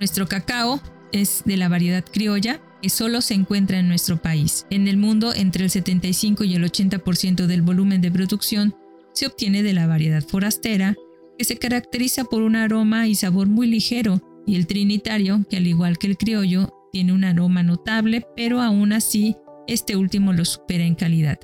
[0.00, 4.66] Nuestro cacao es de la variedad criolla que solo se encuentra en nuestro país.
[4.68, 8.74] En el mundo, entre el 75 y el 80% del volumen de producción
[9.14, 10.94] se obtiene de la variedad forastera,
[11.38, 15.66] que se caracteriza por un aroma y sabor muy ligero, y el trinitario, que al
[15.66, 19.34] igual que el criollo, tiene un aroma notable, pero aún así
[19.66, 21.38] este último lo supera en calidad.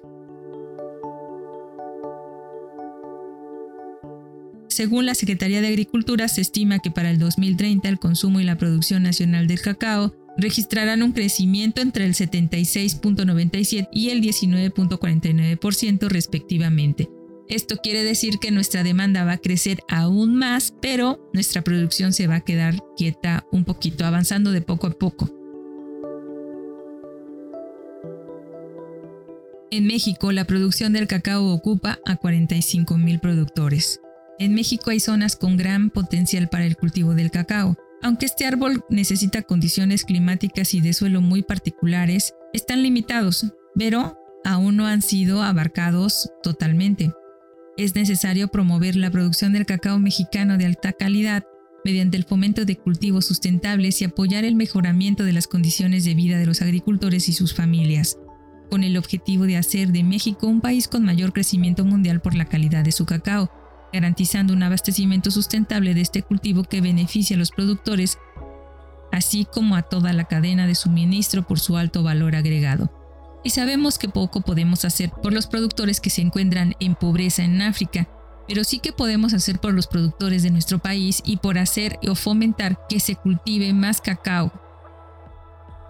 [4.69, 8.59] Según la Secretaría de Agricultura, se estima que para el 2030 el consumo y la
[8.59, 17.09] producción nacional del cacao registrarán un crecimiento entre el 76.97 y el 19.49% respectivamente.
[17.49, 22.29] Esto quiere decir que nuestra demanda va a crecer aún más, pero nuestra producción se
[22.29, 25.29] va a quedar quieta un poquito, avanzando de poco a poco.
[29.73, 34.01] En México, la producción del cacao ocupa a 45 mil productores.
[34.39, 37.77] En México hay zonas con gran potencial para el cultivo del cacao.
[38.03, 44.77] Aunque este árbol necesita condiciones climáticas y de suelo muy particulares, están limitados, pero aún
[44.77, 47.13] no han sido abarcados totalmente.
[47.77, 51.45] Es necesario promover la producción del cacao mexicano de alta calidad
[51.85, 56.39] mediante el fomento de cultivos sustentables y apoyar el mejoramiento de las condiciones de vida
[56.39, 58.19] de los agricultores y sus familias,
[58.71, 62.45] con el objetivo de hacer de México un país con mayor crecimiento mundial por la
[62.45, 63.51] calidad de su cacao,
[63.93, 68.19] garantizando un abastecimiento sustentable de este cultivo que beneficia a los productores,
[69.13, 72.91] así como a toda la cadena de suministro por su alto valor agregado.
[73.43, 77.63] Y sabemos que poco podemos hacer por los productores que se encuentran en pobreza en
[77.63, 78.09] África,
[78.47, 82.15] pero sí que podemos hacer por los productores de nuestro país y por hacer o
[82.15, 84.53] fomentar que se cultive más cacao.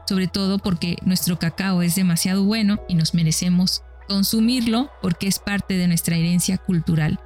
[0.06, 5.76] Sobre todo porque nuestro cacao es demasiado bueno y nos merecemos consumirlo porque es parte
[5.76, 7.20] de nuestra herencia cultural.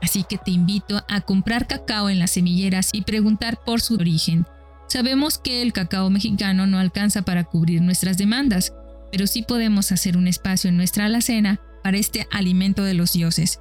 [0.00, 4.46] Así que te invito a comprar cacao en las semilleras y preguntar por su origen.
[4.88, 8.72] Sabemos que el cacao mexicano no alcanza para cubrir nuestras demandas,
[9.12, 13.60] pero sí podemos hacer un espacio en nuestra alacena para este alimento de los dioses.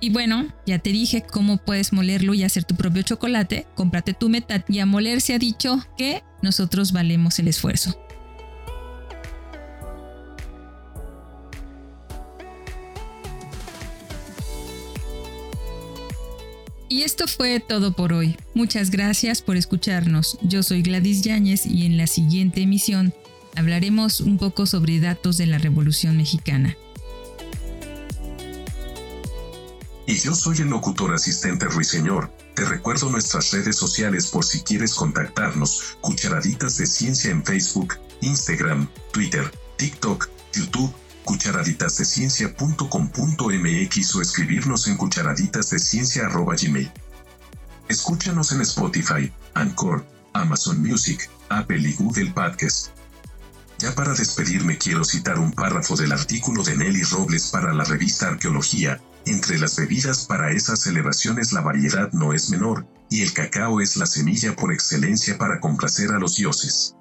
[0.00, 4.28] Y bueno, ya te dije cómo puedes molerlo y hacer tu propio chocolate, cómprate tu
[4.28, 7.98] metat y a moler se ha dicho que nosotros valemos el esfuerzo.
[16.88, 18.36] Y esto fue todo por hoy.
[18.54, 20.38] Muchas gracias por escucharnos.
[20.42, 23.12] Yo soy Gladys Yáñez y en la siguiente emisión
[23.56, 26.76] hablaremos un poco sobre datos de la Revolución Mexicana.
[30.06, 32.30] Y yo soy el locutor asistente Ruiseñor.
[32.54, 35.98] Te recuerdo nuestras redes sociales por si quieres contactarnos.
[36.00, 40.94] Cucharaditas de Ciencia en Facebook, Instagram, Twitter, TikTok, YouTube
[41.26, 46.90] cucharaditasdeciencia.com.mx o escribirnos en cucharaditasdeciencia.gmail.
[47.88, 52.90] Escúchanos en Spotify, Anchor, Amazon Music, Apple y Google Podcast.
[53.78, 58.28] Ya para despedirme quiero citar un párrafo del artículo de Nelly Robles para la revista
[58.28, 59.02] Arqueología.
[59.26, 63.96] Entre las bebidas para esas celebraciones la variedad no es menor, y el cacao es
[63.96, 66.94] la semilla por excelencia para complacer a los dioses.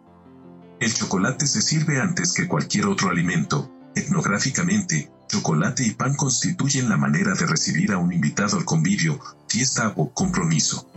[0.80, 6.98] El chocolate se sirve antes que cualquier otro alimento, Etnográficamente, chocolate y pan constituyen la
[6.98, 10.90] manera de recibir a un invitado al convivio, fiesta o compromiso.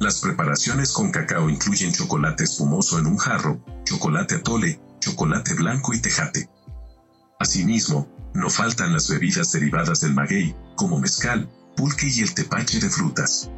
[0.00, 6.00] Las preparaciones con cacao incluyen chocolate espumoso en un jarro, chocolate atole, chocolate blanco y
[6.00, 6.48] tejate.
[7.40, 12.90] Asimismo, no faltan las bebidas derivadas del maguey, como mezcal, pulque y el tepache de
[12.90, 13.50] frutas.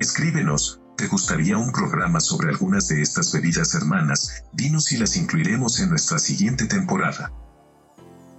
[0.00, 4.44] Escríbenos, ¿te gustaría un programa sobre algunas de estas bebidas hermanas?
[4.52, 7.32] Dinos si las incluiremos en nuestra siguiente temporada.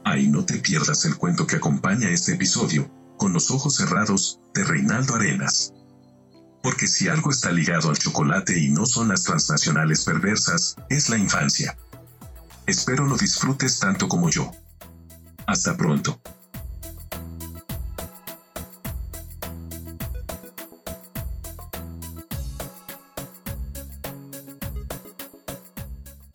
[0.06, 4.64] Ahí no te pierdas el cuento que acompaña este episodio, con los ojos cerrados, de
[4.64, 5.74] Reinaldo Arenas.
[6.62, 11.18] Porque si algo está ligado al chocolate y no son las transnacionales perversas, es la
[11.18, 11.76] infancia.
[12.68, 14.52] Espero lo disfrutes tanto como yo.
[15.48, 16.22] Hasta pronto.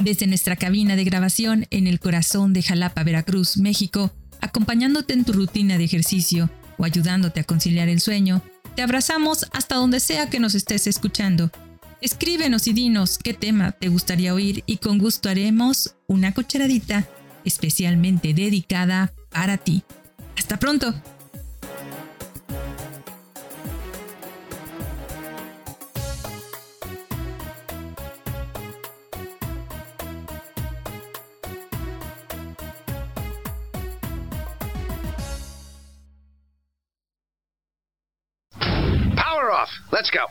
[0.01, 5.33] Desde nuestra cabina de grabación en el corazón de Jalapa, Veracruz, México, acompañándote en tu
[5.33, 8.43] rutina de ejercicio o ayudándote a conciliar el sueño,
[8.75, 11.51] te abrazamos hasta donde sea que nos estés escuchando.
[12.01, 17.07] Escríbenos y dinos qué tema te gustaría oír y con gusto haremos una cucharadita
[17.45, 19.83] especialmente dedicada para ti.
[20.37, 20.95] Hasta pronto.
[39.93, 40.27] Let's go.